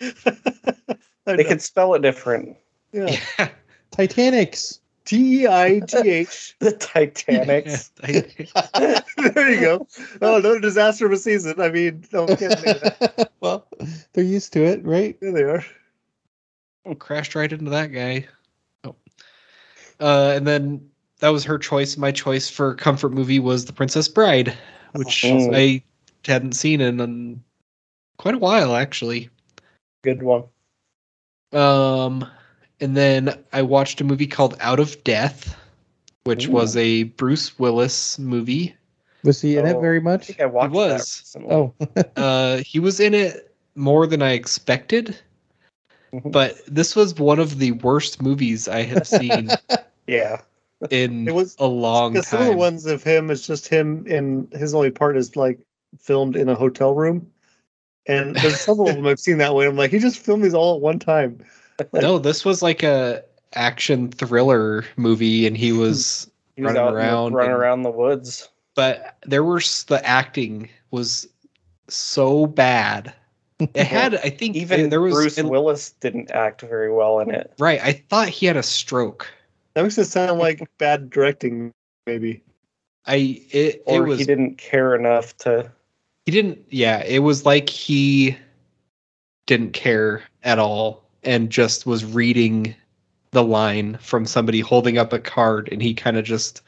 [1.25, 1.43] They know.
[1.47, 2.57] could spell it different.
[2.91, 3.17] yeah.
[3.39, 3.47] yeah.
[3.91, 4.81] Titanics.
[5.05, 6.55] T E I T H.
[6.59, 7.91] The Titanics.
[8.01, 9.88] There you go.
[10.21, 11.61] Oh, another disaster of a season.
[11.61, 13.31] I mean, no one can say that.
[13.39, 13.65] well,
[14.13, 15.17] they're used to it, right?
[15.21, 15.63] There they are.
[16.99, 18.27] Crashed right into that guy.
[18.84, 18.95] Oh.
[19.99, 21.95] Uh, and then that was her choice.
[21.97, 24.55] My choice for comfort movie was The Princess Bride,
[24.93, 25.53] which Oh.
[25.53, 25.81] I
[26.25, 27.43] hadn't seen in, in
[28.17, 29.29] quite a while, actually.
[30.03, 30.43] Good one.
[31.53, 32.27] Um,
[32.81, 35.55] and then I watched a movie called Out of Death,
[36.25, 36.51] which Ooh.
[36.51, 38.75] was a Bruce Willis movie.
[39.23, 40.25] Was he in it Oh, very I much?
[40.27, 41.36] think I watched He was.
[41.36, 41.43] that.
[41.49, 41.73] Oh,
[42.21, 45.17] Uh, he was in it more than I expected,
[46.14, 46.32] Mhm.
[46.32, 49.49] but this was one of the worst movies I have seen
[50.07, 50.41] Yeah.
[50.91, 54.05] in It was- a long Because some of the ones of him is just him,
[54.09, 55.59] and his only part is like
[55.99, 57.26] filmed in a hotel room.
[58.05, 59.66] And there's some of them I've seen that way.
[59.66, 61.39] I'm like, he just filmed these all at one time.
[61.93, 63.24] no, this was like a
[63.55, 66.30] action thriller movie, and he was.
[66.55, 68.47] He was Running the- around running around the woods.
[68.76, 71.28] But there was the acting was
[71.88, 73.11] so bad.
[73.59, 77.31] It had, I think, Even there was Bruce and- Willis didn't act very well in
[77.31, 77.53] it.
[77.59, 77.79] right.
[77.81, 79.27] I thought he had a stroke.
[79.73, 81.71] That makes it sound like bad directing,
[82.05, 82.43] maybe.
[83.05, 85.69] I it Or it was he didn't care enough to.
[86.25, 88.37] he didn't yeah it was like he
[89.45, 92.73] didn't care at all and just was reading
[93.31, 96.61] the line from somebody holding up a card and he kind of just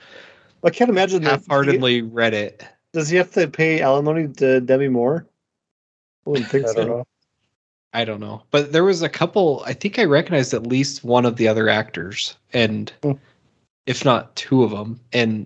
[0.64, 1.30] I can't imagine that.
[1.30, 5.26] half-heartedly read it Does he have to pay alimony to Demi Moore?
[6.26, 6.74] I wouldn't think I so.
[6.76, 7.08] don't know.
[7.94, 11.26] i don't know but there was a couple i think i recognized at least one
[11.26, 13.14] of the other actors and Hmm.
[13.86, 15.46] if not two of them and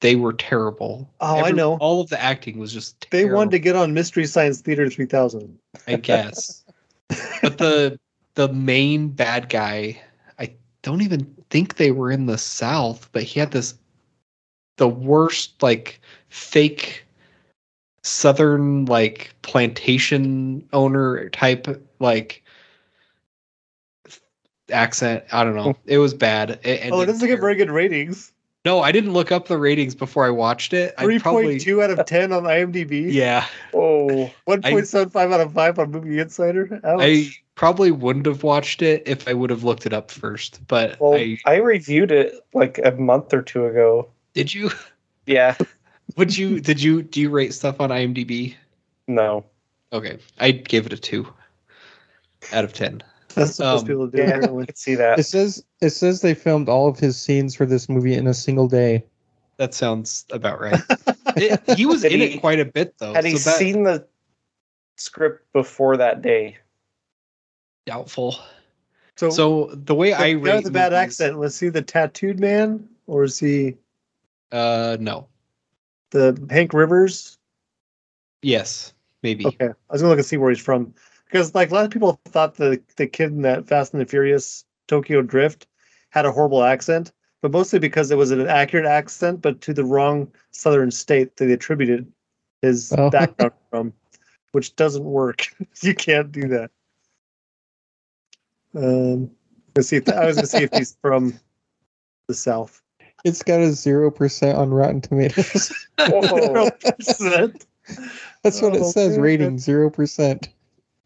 [0.00, 1.76] they were terrible Oh, I know.
[1.78, 5.58] all of the acting was just They wanted to get on Mystery Science Theater 3000.
[5.86, 6.64] i guess
[7.42, 7.98] but the
[8.34, 10.00] the main bad guy
[10.38, 10.52] i
[10.82, 13.74] don't even think they were in the south but he had this
[14.76, 16.00] the worst like
[16.30, 17.04] fake
[18.04, 21.66] southern like plantation owner type
[22.00, 22.44] like
[24.70, 25.76] accent i don't know oh.
[25.86, 28.30] it was bad and oh, it doesn't get very good ratings.
[28.66, 31.90] no i didn't look up the ratings before i watched it Three point two out
[31.90, 33.10] of ten on IMDb.
[33.10, 34.10] yeah Oh.
[34.10, 36.80] Oh, One point seven five out of five on Movie Insider.
[36.84, 37.00] Ouch.
[37.00, 41.00] i probably wouldn't have watched it if i would have looked it up first but
[41.00, 44.10] well, i I reviewed it like a month or two ago.
[44.34, 44.70] did you
[45.26, 45.56] Yeah.
[46.16, 48.54] Would you did you do you rate stuff on IMDb?
[49.08, 49.44] No.
[49.92, 51.26] Okay, I gave it a two
[52.52, 53.02] out of ten.
[53.34, 54.22] That's supposed um, to be able to do.
[54.22, 54.66] Yeah, I apparently.
[54.74, 55.18] see that.
[55.18, 58.34] it says it says they filmed all of his scenes for this movie in a
[58.34, 59.04] single day.
[59.56, 60.80] That sounds about right.
[61.36, 63.12] It- he was Had in he- it quite a bit though.
[63.12, 64.06] Had he that, seen the
[64.96, 66.58] script before that day?
[67.86, 68.36] doubtful.
[69.16, 71.68] So, So the way the I guy rate with the bad movies- accent was he
[71.70, 73.76] the tattooed man or is he
[74.52, 75.26] Uh, no.
[76.14, 77.36] The Hank Rivers?
[78.40, 79.46] Yes, maybe.
[79.46, 80.94] Okay, I was gonna look and see where he's from
[81.26, 84.06] because like a lot of people thought the the kid in that Fast and the
[84.06, 85.66] Furious Tokyo Drift
[86.10, 87.12] had a horrible accent,
[87.42, 91.46] but mostly because it was an accurate accent, but to the wrong southern state that
[91.46, 92.10] they attributed
[92.62, 93.10] his Oh.
[93.10, 93.92] background from,
[94.52, 95.48] which doesn't work.
[95.82, 96.70] you can't do that.
[98.76, 99.30] Um,
[99.74, 99.96] let's see.
[99.96, 101.34] If, I was gonna see if he's from
[102.28, 102.83] the south.
[103.24, 105.72] It's got a zero percent on Rotten Tomatoes.
[105.98, 106.70] Oh,
[108.42, 109.18] That's what it Oh, says.
[109.18, 110.50] Rating zero percent.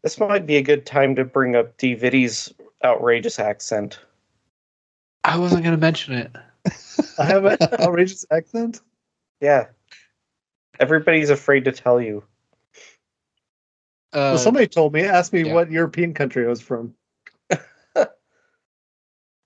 [0.03, 2.53] this might be a good time to bring up D'Viddy's
[2.83, 3.99] outrageous accent.
[5.23, 6.31] I wasn't gonna mention it.
[7.17, 8.81] I have an outrageous accent.
[9.41, 9.67] Yeah.
[10.79, 12.23] Everybody's afraid to tell you.
[14.11, 15.53] Uh, well, somebody told me, asked me yeah.
[15.53, 16.93] what European country I was from.
[17.49, 18.09] it's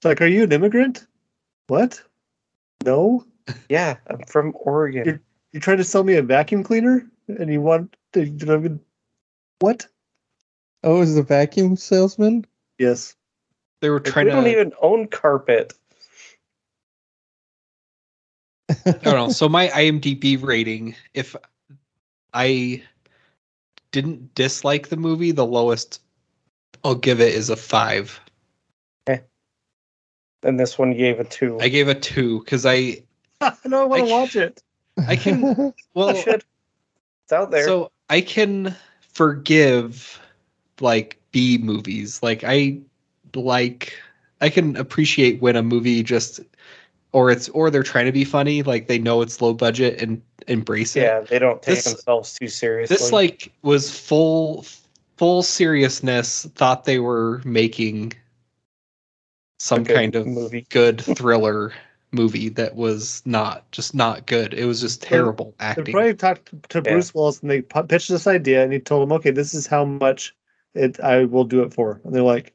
[0.04, 1.06] like, are you an immigrant?
[1.68, 2.02] What?
[2.86, 3.26] No.
[3.70, 5.20] Yeah, I'm from Oregon.
[5.52, 8.26] You're trying to sell me a vacuum cleaner, and you want to?
[8.26, 8.80] you know,
[9.60, 9.88] What?
[10.84, 12.46] Oh, is the vacuum salesman?
[12.80, 13.16] Yes.
[13.82, 14.38] they were Like, trying we to.
[14.38, 15.74] don't even own carpet.
[18.70, 19.30] I don't know.
[19.30, 21.36] So my IMDb rating, if
[22.34, 22.82] I
[23.92, 26.02] didn't dislike the movie, the lowest
[26.84, 28.20] I'll give it is a five.
[30.44, 31.60] And this one gave a two.
[31.62, 33.04] I gave a two because I
[33.41, 34.62] I don't want to watch it.
[35.08, 36.44] I can well You should.
[37.24, 37.66] It's out there.
[37.66, 40.20] so I can forgive
[40.80, 42.22] like B movies.
[42.22, 42.80] Like I
[43.34, 43.94] like
[44.41, 46.39] I can appreciate when a movie just
[47.14, 50.22] or it's or they're trying to be funny, like they know it's low budget and
[50.48, 51.04] embrace it.
[51.04, 52.94] yeah, they don't take This- themselves too seriously.
[52.96, 54.66] this like was full
[55.18, 58.14] full seriousness thought they were making
[59.60, 60.66] some good kind of movie.
[60.70, 61.74] good thriller
[62.12, 64.54] movie that was not just not good.
[64.54, 65.93] It was just terrible They acting.
[65.93, 66.82] probably talked to Yeah.
[66.82, 69.66] Bruce Willis and they pu- pitched this idea, and he told them, "Okay, this is
[69.68, 70.36] how much
[70.76, 72.54] it I will do it for." And they're like,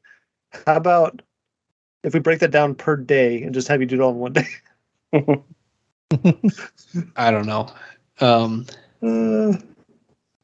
[0.65, 1.21] "How about
[2.03, 4.17] if we break that down per day and just have you do it all in
[4.19, 4.47] one day?"
[7.15, 7.69] I don't know.
[8.21, 8.65] Um,
[9.01, 9.57] Uh,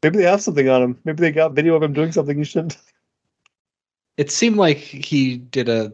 [0.04, 1.00] maybe they have something on him.
[1.06, 2.78] Maybe they got video of him doing something he shouldn't.
[4.18, 5.92] it seemed like he did a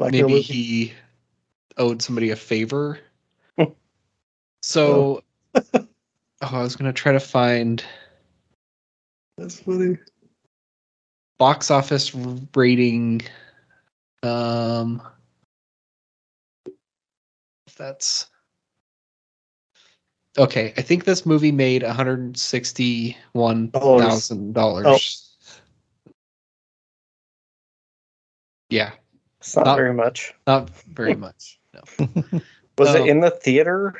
[0.00, 0.94] Black maybe he
[1.76, 2.98] owed somebody a favor.
[4.62, 5.22] so,
[5.74, 5.82] oh,
[6.40, 7.84] I was gonna try to find
[9.36, 9.98] That's funny.
[11.38, 12.14] box office
[12.56, 13.20] rating.
[14.22, 15.02] Um,
[17.76, 18.26] that's
[20.38, 20.72] okay.
[20.78, 25.36] I think this movie made one hundred sixty-one thousand dollars.
[28.70, 28.92] Yeah,
[29.40, 30.34] It's not Not- very much.
[30.46, 31.58] not very much.
[31.74, 31.80] No.
[32.78, 33.04] Was Oh.
[33.04, 33.94] it in the theater?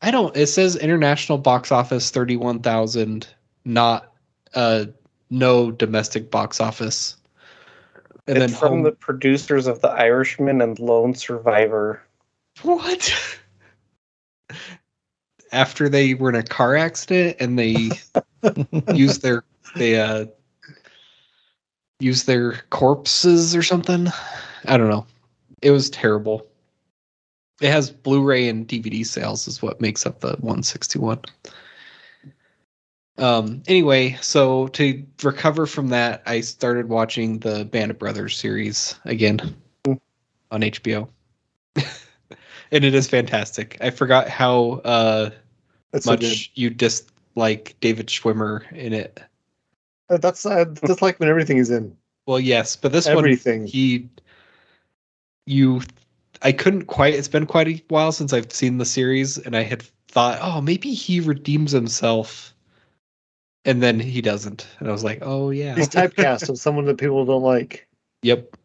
[0.00, 0.36] I don't.
[0.36, 3.26] It says international box office thirty-one thousand,
[3.64, 4.12] not
[4.54, 4.86] uh
[5.30, 7.16] no domestic box office.
[8.26, 12.02] And it's then from home- the producers of The Irishman and Lone Survivor.
[12.62, 13.12] what?
[15.52, 17.90] After they were in a car accident and they
[18.94, 19.44] used their
[19.76, 20.26] they uh
[22.00, 24.08] used their corpses or something.
[24.66, 25.06] I don't know.
[25.62, 26.46] It was terrible.
[27.60, 31.20] It has Blu-ray and DVD sales is what makes up the 161.
[33.18, 38.94] Um anyway, so to recover from that, I started watching the Band of Brothers series
[39.04, 39.54] again
[39.86, 41.08] on HBO.
[41.76, 43.76] and it is fantastic.
[43.80, 45.30] I forgot how uh
[45.92, 46.48] That's much good.
[46.54, 49.20] you dislike David Schwimmer in it.
[50.08, 51.94] Uh, That's uh, that's like when everything is in
[52.26, 53.60] Well, yes, but this everything.
[53.60, 54.08] one he
[55.46, 55.82] you
[56.42, 59.62] I couldn't quite it's been quite a while since I've seen the series and I
[59.62, 62.54] had thought, "Oh, maybe he redeems himself."
[63.64, 64.66] And then he doesn't.
[64.78, 67.86] And I was like, "Oh yeah." He's typecast of someone that people don't like.
[68.22, 68.56] Yep.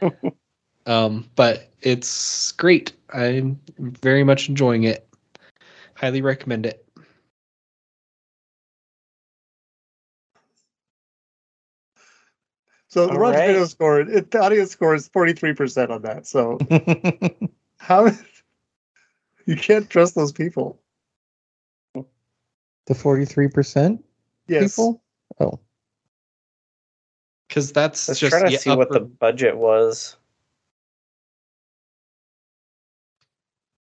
[0.86, 2.92] um, but it's great.
[3.12, 5.06] I'm very much enjoying it.
[5.94, 6.84] Highly recommend it.
[12.88, 13.46] So the All Rotten right.
[13.48, 16.26] Tomatoes score, it, the audience score is forty three percent on that.
[16.26, 16.58] So
[17.78, 18.10] how
[19.46, 20.80] you can't trust those people?
[22.86, 24.02] the forty-three percent
[24.48, 25.02] Yes, people.
[25.40, 25.60] Oh,
[27.46, 30.16] Because that's I was just trying to the see what the budget was.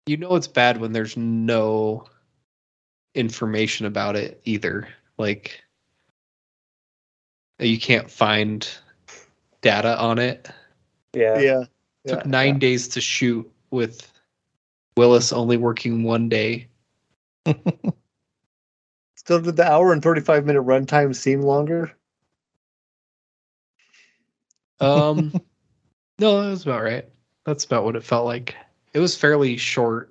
[0.07, 2.07] you know it's bad when there's no
[3.15, 4.89] information about it either
[5.19, 5.63] like
[7.59, 8.69] you can't find
[9.69, 10.49] data on it
[11.15, 11.39] Yeah.
[11.41, 11.69] yeah, It
[12.09, 14.11] took yeah, nine days to shoot with
[14.97, 16.69] willis only working one day
[19.17, 21.93] Still, did the hour and thirty five minute runtime seem longer?
[24.81, 25.33] um
[26.19, 27.09] no that was about right
[27.45, 28.57] that's about what it felt like
[28.95, 30.11] it was fairly short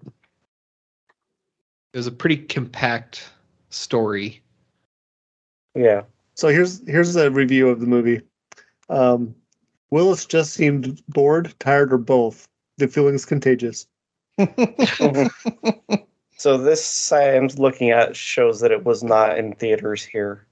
[1.93, 3.29] it was a pretty compact
[3.69, 4.41] story
[5.75, 6.03] Yeah.
[6.35, 8.21] So here's here's a review of the movie.
[8.89, 9.35] Um,
[9.91, 12.47] Willis just seemed bored, tired, or both.
[12.77, 13.88] The feeling's contagious.
[16.38, 20.45] So this I'm looking at shows that it was not in theaters here.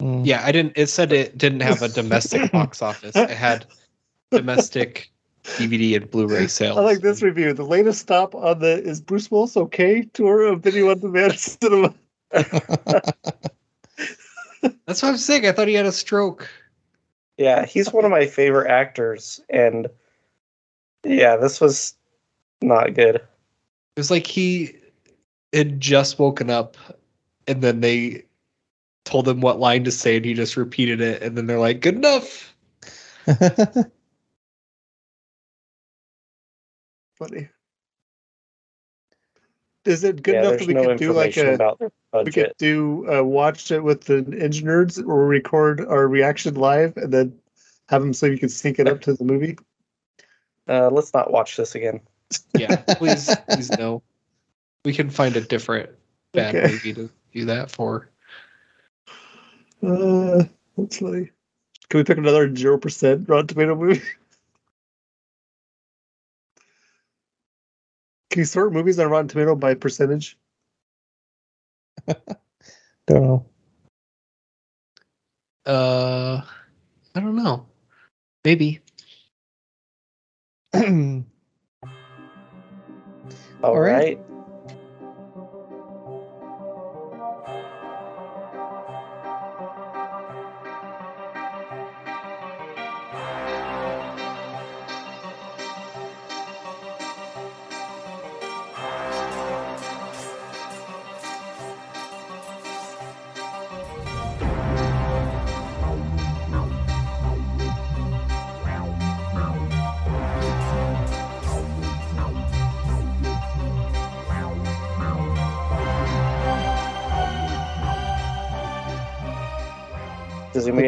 [0.00, 0.26] Mm.
[0.26, 0.72] Yeah, I didn't.
[0.74, 3.14] It said it didn't have a domestic box office.
[3.14, 3.64] It had
[4.32, 5.12] domestic
[5.44, 6.76] DVD and Blu-ray sales.
[6.76, 7.52] I like this review.
[7.52, 11.94] The latest stop on the is Bruce Willis okay tour of video on demand cinema.
[12.32, 13.12] That's
[14.60, 15.46] what I'm saying.
[15.46, 16.48] I thought he had a stroke.
[17.42, 19.88] Yeah, he's one of my favorite actors, and
[21.04, 21.96] yeah, this was
[22.62, 23.16] not good.
[23.16, 23.26] It
[23.96, 24.76] was like he
[25.52, 26.76] had just woken up,
[27.48, 28.24] and then they
[29.04, 31.80] told him what line to say, and he just repeated it, and then they're like,
[31.80, 32.54] "Good enough."
[37.14, 37.51] Funny.
[39.84, 41.76] Is it good yeah, enough that we no could do like a
[42.24, 46.96] we could do uh, watch it with the engine nerds or record our reaction live
[46.96, 47.38] and then
[47.88, 49.58] have them so you can sync it up to the movie?
[50.68, 52.00] Uh, let's not watch this again.
[52.54, 54.02] Yeah, please, please no.
[54.84, 55.90] We can find a different
[56.32, 56.72] bad Okay.
[56.72, 58.08] movie to do that for.
[59.82, 60.44] Uh,
[60.76, 61.30] that's funny.
[61.88, 64.02] Can we pick another zero percent Rotten Tomato movie?
[68.32, 70.38] Can you sort movies on Rotten Tomato by percentage?
[73.06, 73.46] Don't know.
[75.66, 76.40] Uh,
[77.14, 77.66] I don't know.
[78.44, 78.80] Maybe.
[80.74, 81.26] All
[83.62, 84.18] All right.
[84.18, 84.18] right.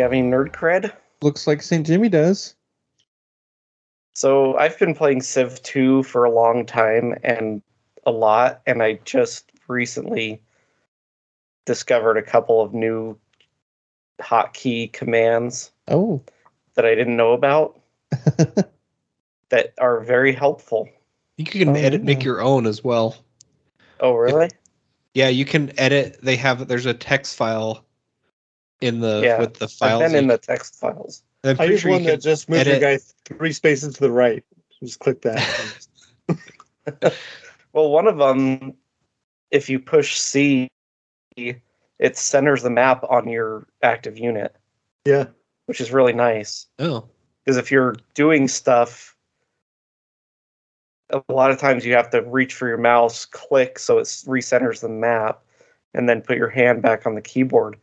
[0.05, 0.93] Have any nerd cred?
[1.23, 1.87] Looks like St.
[1.87, 2.55] Jimmy does.
[4.15, 7.63] So I've been playing Civ 2 for a long time and
[8.07, 10.41] a lot, and I just recently
[11.65, 13.19] discovered a couple of new
[14.21, 16.23] hotkey commands Oh.
[16.75, 17.81] that I didn't know about
[19.49, 20.89] that are very helpful.
[21.37, 23.17] You can Oh, edit, make your own as well.
[24.01, 24.51] Oh, really?
[25.15, 26.19] Yeah, you can edit.
[26.23, 27.84] They have there's a text file
[28.81, 30.03] in the Yeah, with the I've files.
[30.03, 31.23] been in the text files.
[31.45, 33.95] I'm I pretty use sure you one that just moves your edit- guy three spaces
[33.95, 34.45] to the right.
[34.83, 35.87] Just click that.
[37.73, 38.75] Well, one of them,
[39.51, 40.69] if you push C,
[41.37, 44.55] it centers the map on your active unit,
[45.05, 45.27] yeah.
[45.67, 46.67] which is really nice.
[46.79, 47.09] Oh,
[47.45, 49.17] Because if you're doing stuff,
[51.11, 54.81] a lot of times you have to reach for your mouse, click so it recenters
[54.81, 55.43] the map,
[55.95, 57.77] and then put your hand back on the keyboard.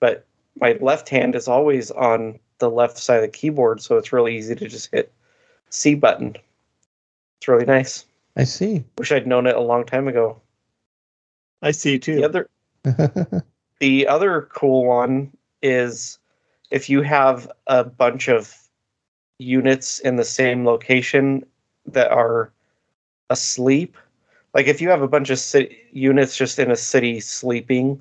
[0.00, 0.26] But
[0.60, 4.36] my left hand is always on the left side of the keyboard, so it's really
[4.36, 5.12] easy to just hit
[5.70, 6.36] C button.
[7.40, 8.04] It's really nice.
[8.36, 8.84] I see.
[8.98, 10.40] Wish I'd known it a long time ago.
[11.62, 12.16] I see too.
[12.16, 12.50] The other
[13.80, 15.30] the other cool one
[15.62, 16.18] is
[16.70, 18.54] if you have a bunch of
[19.38, 21.44] units in the same location
[21.86, 22.52] that are
[23.30, 23.96] asleep
[24.54, 28.00] like if you have a bunch of city units just in a city sleeping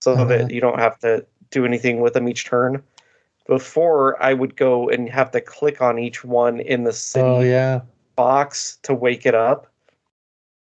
[0.00, 0.24] so Uh-huh.
[0.24, 2.82] that you don't have to do anything with them each turn
[3.46, 7.24] before i would go and have to click on each one in the oh, city
[7.24, 7.80] oh yeah.
[8.16, 9.68] box to wake it up.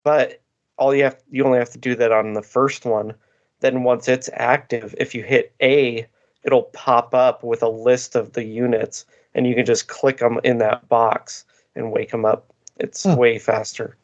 [0.03, 0.41] But
[0.77, 3.15] all you have you only have to do that on the first one.
[3.59, 6.07] Then once it's active, if you hit A,
[6.43, 10.39] it'll pop up with a list of the units and you can just click them
[10.43, 12.53] in that box and wake them up.
[12.77, 13.15] It's Huh.
[13.17, 13.97] way faster.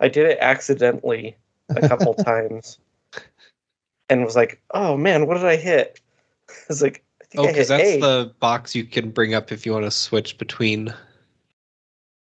[0.00, 1.36] I did it accidentally
[1.68, 2.78] a couple times
[4.08, 6.00] and was like, "Oh man, what did I hit?"
[6.48, 9.10] I was like, "I think oh, I because hit that's A." the box you can
[9.10, 10.94] bring up if you want to switch between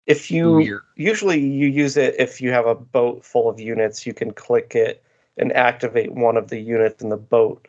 [0.07, 0.85] if you you're.
[0.97, 4.75] usually you use it if you have a boat full of units you can click
[4.75, 5.03] it
[5.37, 7.67] and activate one of the units in the boat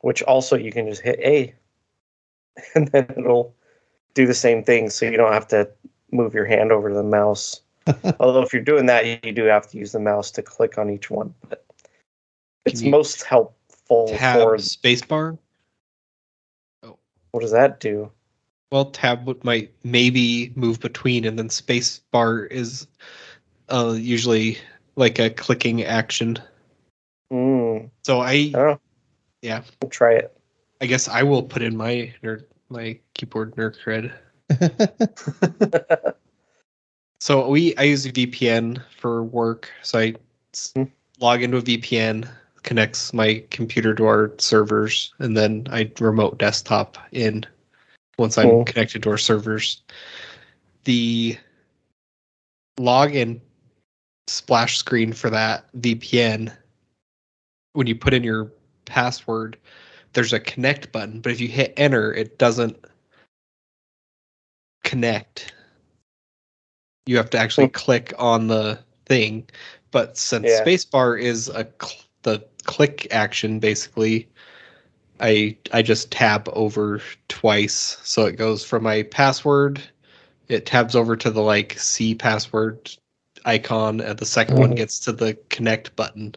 [0.00, 1.54] which also you can just hit a
[2.74, 3.54] and then it'll
[4.14, 5.68] do the same thing so you don't have to
[6.12, 7.60] move your hand over to the mouse
[8.20, 10.90] although if you're doing that you do have to use the mouse to click on
[10.90, 11.64] each one but
[12.64, 15.38] it's most helpful tab for spacebar.
[16.82, 16.98] Oh,
[17.32, 18.10] what does that do
[18.70, 22.86] Well, tab would might maybe move between, and then spacebar is
[23.70, 24.58] uh, usually
[24.96, 26.38] like a clicking action.
[27.32, 28.78] mm, So I, oh
[29.40, 30.38] yeah, we'll try it
[30.80, 34.12] I guess I will put in my nerd, my keyboard nerd cred.
[37.20, 39.70] So we I use a VPN for work.
[39.82, 40.14] So I
[40.74, 40.84] Hmm.
[41.20, 42.28] log into a VPN,
[42.62, 47.44] connects my computer to our servers, and then I remote desktop in
[48.18, 49.82] once I'm connected to our servers.
[50.84, 51.36] The
[52.78, 53.40] login
[54.28, 56.56] splash screen for that VPN,
[57.72, 58.52] when you put in your
[58.84, 59.58] password,
[60.12, 62.76] there's a connect button, but if you hit enter, it doesn't
[64.84, 65.52] connect.
[67.08, 69.48] You have to actually click on the thing.
[69.92, 70.62] But since Yeah.
[70.62, 74.28] spacebar is a cl- the click action, basically,
[75.20, 79.80] I I just tab over twice, so it goes from my password.
[80.48, 82.90] It tabs over to the like C password
[83.46, 84.76] icon, and the 2nd one Mhm.
[84.76, 86.34] gets to the connect button.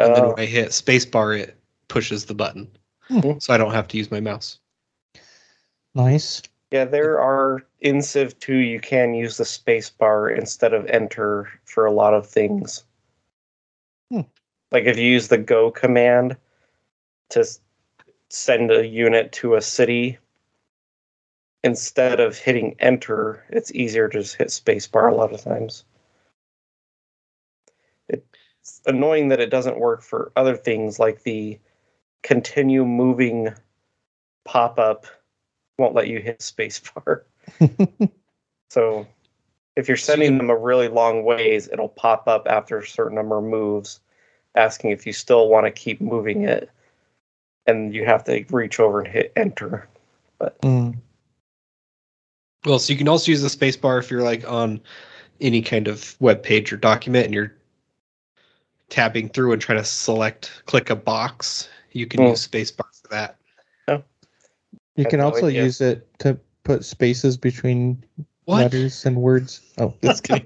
[0.00, 0.28] And then Oh.
[0.30, 1.56] when I hit spacebar, it
[1.86, 2.68] pushes the button,
[3.08, 3.38] Hmm.
[3.38, 4.58] so I don't have to use my mouse.
[5.94, 6.42] nice.
[6.70, 11.48] Yeah, there are in Civ 2 you can use the space bar instead of enter
[11.64, 12.84] for a lot of things.
[14.10, 14.20] Hmm.
[14.70, 16.36] Like if you use the go command
[17.30, 17.44] to
[18.28, 20.18] send a unit to a city
[21.64, 25.84] instead of hitting enter, it's easier to just hit space bar a lot of times.
[28.08, 31.58] It's annoying that it doesn't work for other things like the
[32.22, 33.52] continue moving
[34.44, 35.06] pop up
[35.80, 37.22] won't let you hit spacebar.
[38.70, 39.06] so
[39.76, 43.38] if you're sending them a really long ways, it'll pop up after a certain number
[43.38, 44.00] of moves,
[44.54, 46.70] asking if you still want to keep moving it,
[47.66, 49.88] and you have to reach over and hit enter.
[50.62, 50.96] Mm.
[52.64, 54.80] Well, so you can also use the spacebar if you're like on
[55.40, 57.54] any kind of web page or document and you're
[58.90, 61.68] tabbing through and trying to select click a box.
[61.92, 62.28] You can Hmm.
[62.28, 63.39] use spacebar for that.
[64.96, 65.64] You can no also idea.
[65.64, 68.02] use it to put spaces between
[68.44, 68.62] What?
[68.62, 69.60] letters and words.
[69.78, 70.44] Oh, just kidding.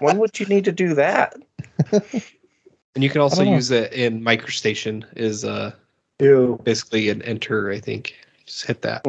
[0.00, 1.34] when would you need to do that?
[2.94, 5.72] And you can also use it in MicroStation is uh
[6.18, 6.58] Ew.
[6.64, 8.14] basically an enter, I think.
[8.46, 9.04] Just hit that.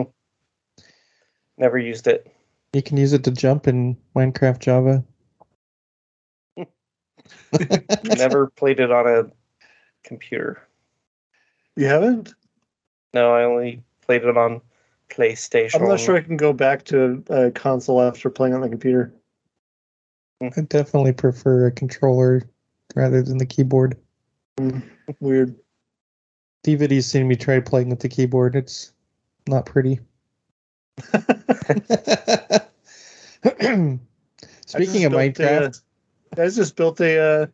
[1.57, 2.29] Never used it.
[2.73, 5.05] you can use it to jump in Minecraft Java.
[8.17, 9.31] Never played it on a
[10.03, 10.61] computer.
[11.77, 12.33] You haven't?
[13.13, 14.61] No, I only played it on
[15.09, 15.81] PlayStation.
[15.81, 19.13] I'm not sure I can go back to a console after playing on the computer.
[20.41, 20.47] Hmm.
[20.57, 22.41] I definitely prefer a controller
[22.95, 23.97] rather than the keyboard.
[24.57, 24.79] Hmm.
[25.19, 25.55] Weird.
[26.63, 28.55] D'Viddy's seen me try playing with the keyboard.
[28.55, 28.91] It's
[29.47, 29.99] not pretty.
[34.65, 35.81] Speaking of built a- uh, Minecraft,
[36.33, 37.47] I just built a uh,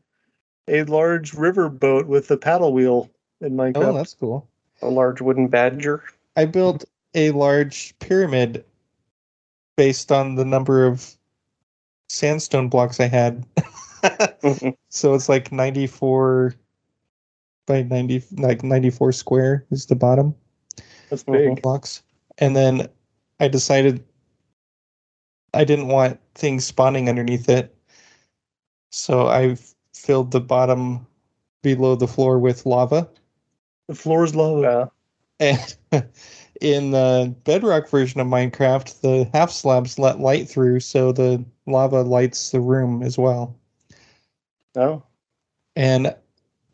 [0.68, 3.86] a large river boat with a paddle wheel in oh, Minecraft.
[3.86, 4.50] oh, that's cool.
[4.82, 6.04] A large wooden badger.
[6.36, 8.66] I built a large pyramid
[9.78, 11.16] based on the number of
[12.10, 13.46] sandstone blocks I had.
[14.90, 16.56] so it's like 94
[17.66, 20.36] by 90 like 94 square is the bottom
[21.10, 21.62] That's big.
[21.62, 22.04] blocks.
[22.40, 22.90] And then
[23.40, 24.04] I decided
[25.54, 27.76] I didn't want things spawning underneath it.
[28.92, 29.56] So I
[29.94, 31.06] filled the bottom
[31.62, 33.08] below the floor with lava.
[33.88, 34.92] The floor is lava.
[35.40, 35.76] And
[36.62, 42.02] in the bedrock version of Minecraft, the half slabs let light through, so the lava
[42.02, 43.56] lights the room as well.
[44.76, 45.04] no.
[45.76, 46.16] And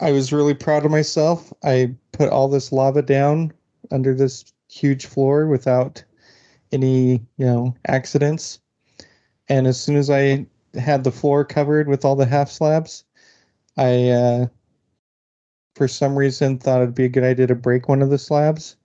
[0.01, 1.53] I was really proud of myself.
[1.63, 3.53] I put all this lava down
[3.91, 6.03] under this huge floor without
[6.71, 8.59] any, you know, accidents.
[9.47, 10.45] And as soon as I
[10.75, 13.03] had the floor covered with all the half slabs,
[13.77, 14.47] I, uh,
[15.79, 18.75] for some reason, thought it'd be a good idea to break one of the slabs.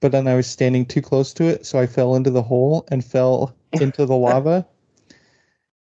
[0.00, 2.84] But then I was standing too close to it, so I fell into the hole
[2.88, 4.66] and fell into the lava.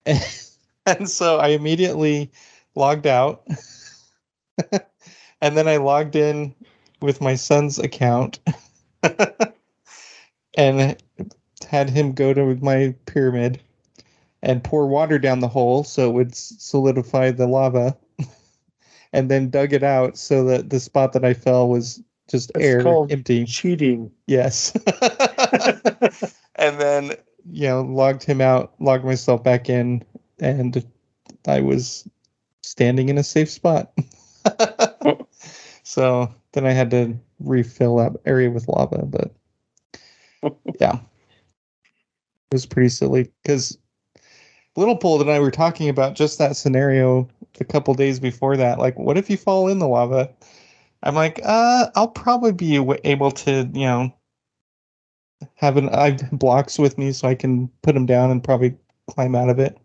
[0.06, 0.24] And,
[0.86, 2.32] and so I immediately
[2.76, 3.42] logged out.
[5.42, 6.54] and then I logged in
[7.02, 8.38] with my son's account
[10.56, 10.96] and
[11.68, 13.60] had him go to my pyramid
[14.44, 17.98] and pour water down the hole so it would solidify the lava
[19.14, 22.64] and then dug it out so that the spot that I fell was just It's
[22.64, 23.46] air empty.
[23.46, 24.12] Cheating.
[24.28, 24.72] Yes.
[26.56, 27.12] and then,
[27.50, 30.04] you know, logged him out, logged myself back in,
[30.40, 30.86] and
[31.48, 32.08] I was
[32.64, 33.92] standing in a safe spot.
[34.46, 35.28] Oh.
[35.84, 39.34] so then I had to refill that area with lava, but
[40.80, 41.00] yeah.
[42.52, 43.78] It was pretty silly because
[44.76, 47.30] Little Pold and I were talking about just that scenario
[47.60, 48.80] a couple days before that.
[48.80, 50.30] Like, what if you fall in the lava?
[51.04, 54.14] I'm like, uh, I'll probably be able to, you know,
[55.56, 58.76] have an I blocks with me so I can put them down and probably
[59.10, 59.78] climb out of it.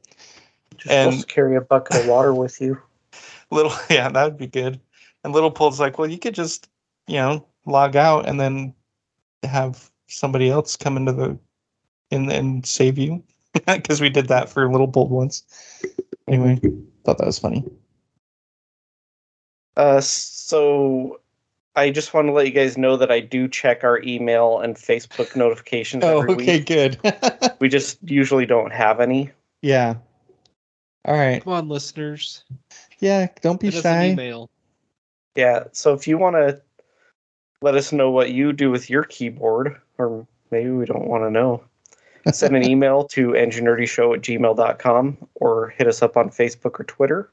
[0.77, 2.81] Just And- carry a bucket of water with you.
[3.51, 4.81] Little, yeah, that would be good.
[5.25, 6.69] And Little Pold's like, well, you could just,
[7.07, 8.75] you know, log out and then
[9.43, 11.39] have somebody else come into the
[12.11, 13.23] in and save you
[13.67, 15.43] because we did that for Little Pole once.
[16.29, 16.59] Anyway,
[17.05, 17.65] thought that was funny.
[19.77, 21.21] Uh, so
[21.75, 24.75] I just want to let you guys know that I do check our email and
[24.77, 26.67] Facebook notifications Oh, every okay, week.
[26.67, 26.99] good.
[27.61, 29.31] We just usually don't have any.
[29.63, 29.95] yeah.
[31.07, 31.43] All right.
[31.43, 32.43] Come on, listeners.
[32.99, 34.11] Yeah, don't be Send us an shy.
[34.11, 34.51] email.
[35.37, 36.61] Yeah, so if you want to
[37.63, 41.31] let us know what you do with your keyboard, or maybe we don't want to
[41.31, 41.63] know,
[42.33, 47.31] send an email to engineerdyshow at gmail.com or hit us up on Facebook or Twitter.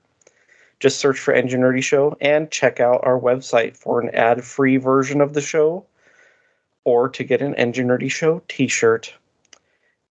[0.79, 4.77] Just search for Engine Nerdy Show and check out our website for an ad free
[4.77, 5.85] version of the show
[6.83, 9.13] or to get an Engine Nerdy Show t shirt.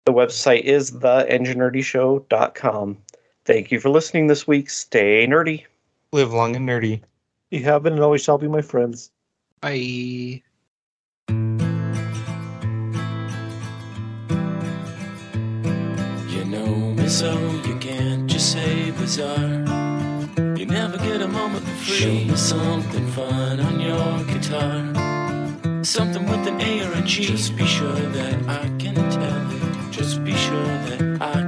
[0.05, 2.99] The website is theenginernerdyshow.com.
[3.45, 4.69] Thank you for listening this week.
[4.71, 5.65] Stay nerdy.
[6.13, 7.03] Live long and nerdy.
[7.51, 9.11] You have been and always shall be my friends.
[9.61, 10.43] Bye.
[17.09, 17.33] So
[17.65, 19.65] you can't just say bizarre.
[20.57, 21.95] You never get a moment for free.
[21.95, 25.85] Show me something fun on your guitar.
[25.85, 27.25] Something with an A or a G.
[27.25, 29.91] Just be sure that I can tell it.
[29.91, 31.48] Just be sure that I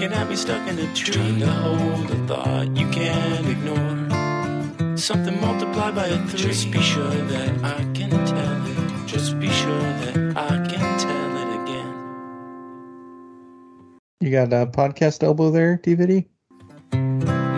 [0.00, 4.96] Looking at me stuck in a tree, trying to hold a thought you can't ignore.
[4.96, 6.40] Something multiplied by a three.
[6.40, 9.06] Just be sure that I can tell it.
[9.06, 11.92] Just be sure that I can tell it again.
[14.20, 16.30] You got a podcast elbow there, D'Viddy?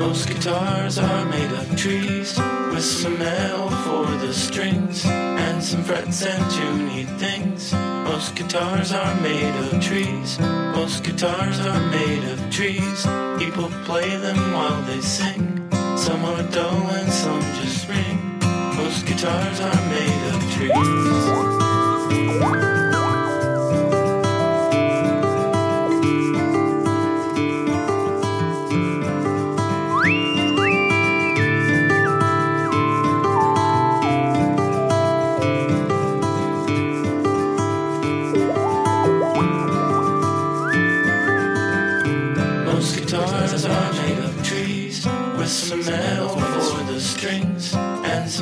[0.01, 2.36] Most guitars are made of trees
[2.72, 7.72] with some L for the strings and some frets and tuney things.
[8.12, 10.38] Most guitars are made of trees.
[10.38, 13.06] Most guitars are made of trees.
[13.38, 15.66] People play them while they sing.
[15.96, 18.38] Some are dull and some just ring.
[18.76, 21.52] Most guitars are made of trees.